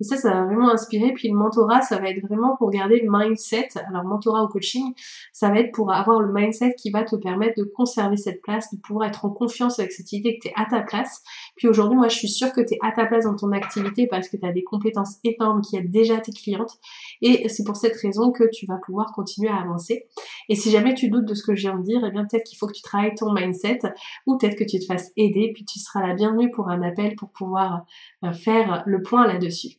Et 0.00 0.04
ça, 0.04 0.16
ça 0.16 0.30
va 0.30 0.44
vraiment 0.44 0.70
inspirer. 0.70 1.12
Puis 1.12 1.28
le 1.28 1.36
mentorat, 1.36 1.80
ça 1.82 1.98
va 1.98 2.10
être 2.10 2.20
vraiment 2.26 2.56
pour 2.56 2.70
garder 2.70 3.00
le 3.00 3.08
mindset. 3.10 3.68
Alors 3.88 4.04
mentorat 4.04 4.44
ou 4.44 4.48
coaching, 4.48 4.92
ça 5.32 5.50
va 5.50 5.60
être 5.60 5.72
pour 5.72 5.92
avoir 5.92 6.20
le 6.20 6.32
mindset 6.32 6.74
qui 6.74 6.90
va 6.90 7.04
te 7.04 7.16
permettre 7.16 7.60
de 7.60 7.64
conserver 7.64 8.16
cette 8.16 8.42
place, 8.42 8.72
de 8.74 8.80
pouvoir 8.80 9.08
être 9.08 9.24
en 9.24 9.30
confiance 9.30 9.78
avec 9.78 9.92
cette 9.92 10.12
idée 10.12 10.38
que 10.38 10.48
tu 10.48 10.48
es 10.48 10.52
à 10.56 10.66
ta 10.66 10.80
place. 10.80 11.22
Puis 11.56 11.68
aujourd'hui, 11.68 11.96
moi, 11.96 12.08
je 12.08 12.16
suis 12.16 12.28
sûre 12.28 12.52
que 12.52 12.60
tu 12.60 12.74
es 12.74 12.78
à 12.82 12.92
ta 12.92 13.06
place 13.06 13.24
dans 13.24 13.36
ton 13.36 13.52
activité 13.52 14.06
parce 14.08 14.28
que 14.28 14.36
tu 14.36 14.46
as 14.46 14.52
des 14.52 14.64
compétences 14.64 15.18
énormes 15.22 15.60
qui 15.60 15.76
aident 15.76 15.90
déjà 15.90 16.18
tes 16.18 16.32
clientes. 16.32 16.78
Et 17.22 17.48
c'est 17.48 17.64
pour 17.64 17.76
cette 17.76 17.96
raison 17.96 18.32
que 18.32 18.44
tu 18.52 18.66
vas 18.66 18.78
pouvoir 18.84 19.12
continuer 19.12 19.48
à 19.48 19.56
avancer. 19.56 20.06
Et 20.48 20.56
si 20.56 20.70
jamais 20.70 20.94
tu 20.94 21.08
doutes 21.08 21.24
de 21.24 21.34
ce 21.34 21.44
que 21.44 21.54
je 21.54 21.68
viens 21.68 21.78
de 21.78 21.84
dire, 21.84 22.04
eh 22.04 22.10
bien 22.10 22.24
peut-être 22.24 22.44
qu'il 22.44 22.58
faut 22.58 22.66
que 22.66 22.72
tu 22.72 22.82
travailles 22.82 23.14
ton 23.14 23.32
mindset 23.32 23.78
ou 24.26 24.36
peut-être 24.36 24.56
que 24.56 24.64
tu 24.64 24.78
te 24.78 24.84
fasses 24.86 25.12
aider, 25.16 25.52
puis 25.54 25.64
tu 25.64 25.78
seras 25.78 26.06
la 26.06 26.14
bienvenue 26.14 26.50
pour 26.50 26.68
un 26.68 26.82
appel 26.82 27.14
pour 27.16 27.30
pouvoir 27.30 27.84
euh, 28.24 28.32
faire 28.32 28.82
le 28.86 29.02
point 29.02 29.26
là-dessus. 29.26 29.78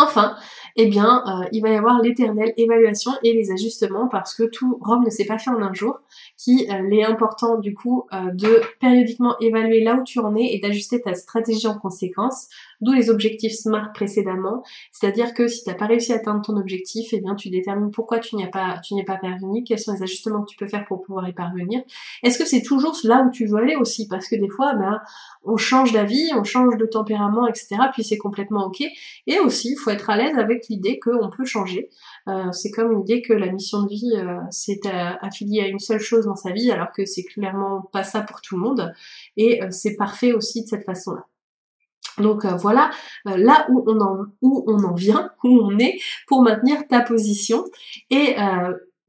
Enfin, 0.00 0.36
eh 0.76 0.86
bien, 0.86 1.24
euh, 1.26 1.48
il 1.50 1.60
va 1.60 1.70
y 1.70 1.74
avoir 1.74 2.00
l'éternelle 2.00 2.54
évaluation 2.56 3.10
et 3.24 3.32
les 3.32 3.50
ajustements 3.50 4.06
parce 4.06 4.32
que 4.32 4.44
tout 4.44 4.78
Rome 4.80 5.04
ne 5.04 5.10
s'est 5.10 5.24
pas 5.24 5.38
fait 5.38 5.50
en 5.50 5.60
un 5.60 5.74
jour, 5.74 5.98
qu'il 6.36 6.70
euh, 6.70 6.90
est 6.92 7.02
important 7.02 7.58
du 7.58 7.74
coup 7.74 8.06
euh, 8.12 8.30
de 8.32 8.60
périodiquement 8.78 9.36
évaluer 9.40 9.82
là 9.82 9.96
où 9.96 10.04
tu 10.04 10.20
en 10.20 10.36
es 10.36 10.54
et 10.54 10.60
d'ajuster 10.60 11.00
ta 11.00 11.14
stratégie 11.14 11.66
en 11.66 11.76
conséquence, 11.76 12.46
d'où 12.80 12.92
les 12.92 13.10
objectifs 13.10 13.52
SMART 13.52 13.92
précédemment, 13.92 14.62
c'est-à-dire 14.92 15.34
que 15.34 15.48
si 15.48 15.64
tu 15.64 15.70
n'as 15.70 15.76
pas 15.76 15.86
réussi 15.86 16.12
à 16.12 16.16
atteindre 16.16 16.42
ton 16.42 16.56
objectif, 16.56 17.08
eh 17.12 17.20
bien 17.20 17.34
tu 17.34 17.50
détermines 17.50 17.90
pourquoi 17.90 18.18
tu 18.18 18.36
n'y 18.36 18.44
as 18.44 18.48
pas 18.48 18.78
tu 18.84 18.94
n'y 18.94 19.00
es 19.00 19.04
pas 19.04 19.16
parvenu, 19.16 19.64
quels 19.64 19.78
sont 19.78 19.92
les 19.92 20.02
ajustements 20.02 20.42
que 20.42 20.50
tu 20.50 20.56
peux 20.56 20.66
faire 20.66 20.84
pour 20.86 21.02
pouvoir 21.02 21.28
y 21.28 21.32
parvenir. 21.32 21.82
Est-ce 22.22 22.38
que 22.38 22.44
c'est 22.44 22.62
toujours 22.62 22.96
là 23.04 23.24
où 23.26 23.30
tu 23.30 23.46
veux 23.46 23.56
aller 23.56 23.76
aussi? 23.76 24.08
Parce 24.08 24.28
que 24.28 24.36
des 24.36 24.48
fois, 24.48 24.74
ben, 24.74 25.00
on 25.44 25.56
change 25.56 25.92
d'avis, 25.92 26.30
on 26.34 26.44
change 26.44 26.76
de 26.76 26.86
tempérament, 26.86 27.46
etc. 27.46 27.76
Puis 27.92 28.04
c'est 28.04 28.18
complètement 28.18 28.66
ok. 28.66 28.82
Et 29.26 29.38
aussi, 29.40 29.72
il 29.72 29.76
faut 29.76 29.90
être 29.90 30.10
à 30.10 30.16
l'aise 30.16 30.36
avec 30.38 30.68
l'idée 30.68 30.98
qu'on 30.98 31.30
peut 31.30 31.44
changer. 31.44 31.90
Euh, 32.28 32.52
c'est 32.52 32.70
comme 32.70 32.96
l'idée 32.96 33.22
que 33.22 33.32
la 33.32 33.50
mission 33.50 33.82
de 33.82 33.88
vie, 33.88 34.12
euh, 34.16 34.38
c'est 34.50 34.86
affilié 34.86 35.62
à 35.62 35.68
une 35.68 35.78
seule 35.78 36.00
chose 36.00 36.26
dans 36.26 36.36
sa 36.36 36.52
vie, 36.52 36.70
alors 36.70 36.92
que 36.92 37.04
c'est 37.04 37.24
clairement 37.24 37.82
pas 37.92 38.04
ça 38.04 38.22
pour 38.22 38.40
tout 38.40 38.56
le 38.56 38.62
monde. 38.62 38.92
Et 39.36 39.62
euh, 39.62 39.68
c'est 39.70 39.96
parfait 39.96 40.32
aussi 40.32 40.62
de 40.62 40.68
cette 40.68 40.84
façon-là. 40.84 41.26
Donc 42.20 42.44
voilà, 42.44 42.90
là 43.24 43.66
où 43.70 43.84
on, 43.86 44.00
en, 44.00 44.26
où 44.42 44.64
on 44.66 44.84
en 44.84 44.94
vient, 44.94 45.30
où 45.44 45.60
on 45.62 45.78
est, 45.78 45.98
pour 46.26 46.42
maintenir 46.42 46.86
ta 46.88 47.00
position. 47.00 47.64
Et 48.10 48.36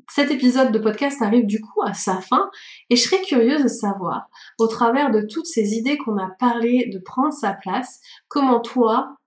cet 0.09 0.31
épisode 0.31 0.71
de 0.71 0.79
podcast 0.79 1.21
arrive 1.21 1.45
du 1.45 1.61
coup 1.61 1.81
à 1.83 1.93
sa 1.93 2.19
fin 2.19 2.49
et 2.89 2.95
je 2.95 3.03
serais 3.03 3.21
curieuse 3.21 3.63
de 3.63 3.67
savoir, 3.67 4.27
au 4.57 4.67
travers 4.67 5.11
de 5.11 5.21
toutes 5.21 5.45
ces 5.45 5.73
idées 5.73 5.97
qu'on 5.97 6.17
a 6.17 6.29
parlé 6.39 6.89
de 6.91 6.99
prendre 6.99 7.33
sa 7.33 7.53
place, 7.53 8.01
comment 8.27 8.59
toi, 8.59 9.17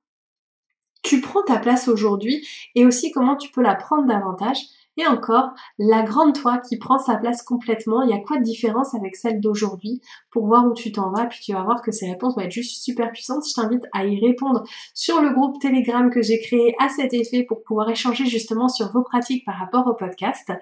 tu 1.03 1.21
prends 1.21 1.43
ta 1.43 1.59
place 1.59 1.89
aujourd'hui 1.89 2.47
et 2.75 2.85
aussi 2.85 3.11
comment 3.13 3.37
tu 3.37 3.51
peux 3.51 3.63
la 3.63 3.75
prendre 3.75 4.07
davantage. 4.07 4.59
Et 4.99 5.07
encore, 5.07 5.51
la 5.79 6.03
grande 6.03 6.35
toi 6.35 6.59
qui 6.59 6.77
prend 6.77 6.99
sa 6.99 7.17
place 7.17 7.43
complètement, 7.43 8.03
il 8.03 8.11
y 8.11 8.13
a 8.13 8.19
quoi 8.19 8.37
de 8.37 8.43
différence 8.43 8.95
avec 8.95 9.17
celle 9.17 9.41
d'aujourd'hui 9.41 10.01
pour 10.31 10.47
voir 10.47 10.67
où 10.67 10.75
tu 10.75 10.93
t'en 10.93 11.11
vas, 11.11 11.27
puis 11.27 11.41
tu 11.41 11.53
vas 11.53 11.63
voir 11.63 11.81
que 11.83 11.91
ces 11.93 12.11
réponses 12.11 12.35
vont 12.35 12.43
être 12.43 12.53
juste 12.53 12.83
super 12.83 13.11
puissantes. 13.11 13.45
Je 13.49 13.55
t'invite 13.55 13.85
à 13.93 14.05
y 14.05 14.21
répondre 14.21 14.65
sur 14.95 15.23
le 15.23 15.31
groupe 15.31 15.61
Telegram 15.61 16.11
que 16.11 16.21
j'ai 16.21 16.41
créé 16.41 16.75
à 16.79 16.89
cet 16.89 17.15
effet 17.15 17.45
pour 17.45 17.63
pouvoir 17.63 17.89
échanger 17.89 18.27
justement 18.27 18.69
sur 18.69 18.93
vos 18.93 19.03
pratiques 19.03 19.45
par 19.47 19.59
rapport 19.59 19.87
au 19.87 19.95
podcast. 19.95 20.53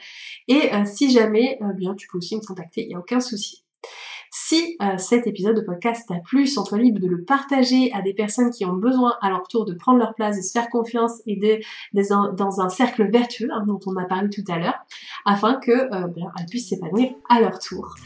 Et 0.46 0.72
euh, 0.74 0.84
si 0.84 1.10
jamais, 1.10 1.58
euh, 1.62 1.72
bien, 1.72 1.94
tu 1.94 2.06
peux 2.08 2.18
aussi 2.18 2.36
me 2.36 2.46
contacter, 2.46 2.82
il 2.82 2.88
n'y 2.88 2.94
a 2.94 2.98
aucun 2.98 3.20
souci. 3.20 3.64
Si 4.32 4.76
euh, 4.80 4.96
cet 4.96 5.26
épisode 5.26 5.56
de 5.56 5.60
podcast 5.60 6.08
t'a 6.08 6.20
plu, 6.20 6.46
sens-toi 6.46 6.78
libre 6.78 7.00
de 7.00 7.08
le 7.08 7.24
partager 7.24 7.92
à 7.92 8.00
des 8.00 8.14
personnes 8.14 8.50
qui 8.50 8.64
ont 8.64 8.74
besoin 8.74 9.14
à 9.20 9.28
leur 9.28 9.42
tour 9.48 9.64
de 9.64 9.74
prendre 9.74 9.98
leur 9.98 10.14
place, 10.14 10.36
de 10.36 10.42
se 10.42 10.52
faire 10.52 10.70
confiance 10.70 11.20
et 11.26 11.36
de, 11.36 11.58
dans 12.36 12.60
un 12.60 12.68
cercle 12.68 13.10
vertueux 13.10 13.48
hein, 13.52 13.64
dont 13.66 13.80
on 13.86 13.96
a 13.96 14.04
parlé 14.04 14.30
tout 14.30 14.44
à 14.48 14.58
l'heure, 14.58 14.78
afin 15.24 15.54
que 15.56 15.72
euh, 15.72 16.06
ben, 16.06 16.32
puissent 16.48 16.68
s'épanouir 16.68 17.10
à 17.28 17.40
leur 17.40 17.58
tour. 17.58 17.96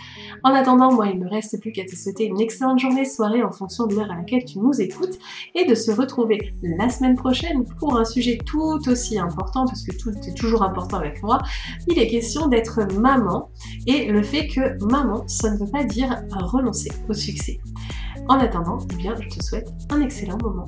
En 0.43 0.51
attendant, 0.51 0.93
moi, 0.93 1.07
il 1.09 1.19
ne 1.19 1.25
me 1.25 1.31
reste 1.31 1.61
plus 1.61 1.73
qu'à 1.73 1.85
te 1.85 1.95
souhaiter 1.95 2.25
une 2.25 2.41
excellente 2.41 2.79
journée, 2.79 3.05
soirée 3.05 3.43
en 3.43 3.53
fonction 3.53 3.87
de 3.87 3.95
l'heure 3.95 4.11
à 4.11 4.17
laquelle 4.17 4.45
tu 4.45 4.59
nous 4.59 4.81
écoutes 4.81 5.19
et 5.55 5.65
de 5.65 5.75
se 5.75 5.91
retrouver 5.91 6.53
la 6.63 6.89
semaine 6.89 7.17
prochaine 7.17 7.65
pour 7.79 7.97
un 7.97 8.05
sujet 8.05 8.39
tout 8.45 8.81
aussi 8.89 9.19
important 9.19 9.65
parce 9.67 9.83
que 9.83 9.97
tout 9.97 10.11
est 10.11 10.35
toujours 10.35 10.63
important 10.63 10.99
avec 10.99 11.23
moi. 11.23 11.39
Il 11.89 11.99
est 11.99 12.09
question 12.09 12.49
d'être 12.49 12.81
maman 12.99 13.51
et 13.87 14.07
le 14.07 14.23
fait 14.23 14.49
que 14.49 14.83
maman, 14.85 15.25
ça 15.27 15.51
ne 15.51 15.59
veut 15.59 15.71
pas 15.71 15.85
dire 15.85 16.23
renoncer 16.31 16.91
au 17.09 17.13
succès. 17.13 17.61
En 18.29 18.39
attendant, 18.39 18.79
eh 18.93 18.97
bien, 18.97 19.15
je 19.21 19.29
te 19.29 19.43
souhaite 19.43 19.69
un 19.91 20.01
excellent 20.01 20.39
moment. 20.43 20.67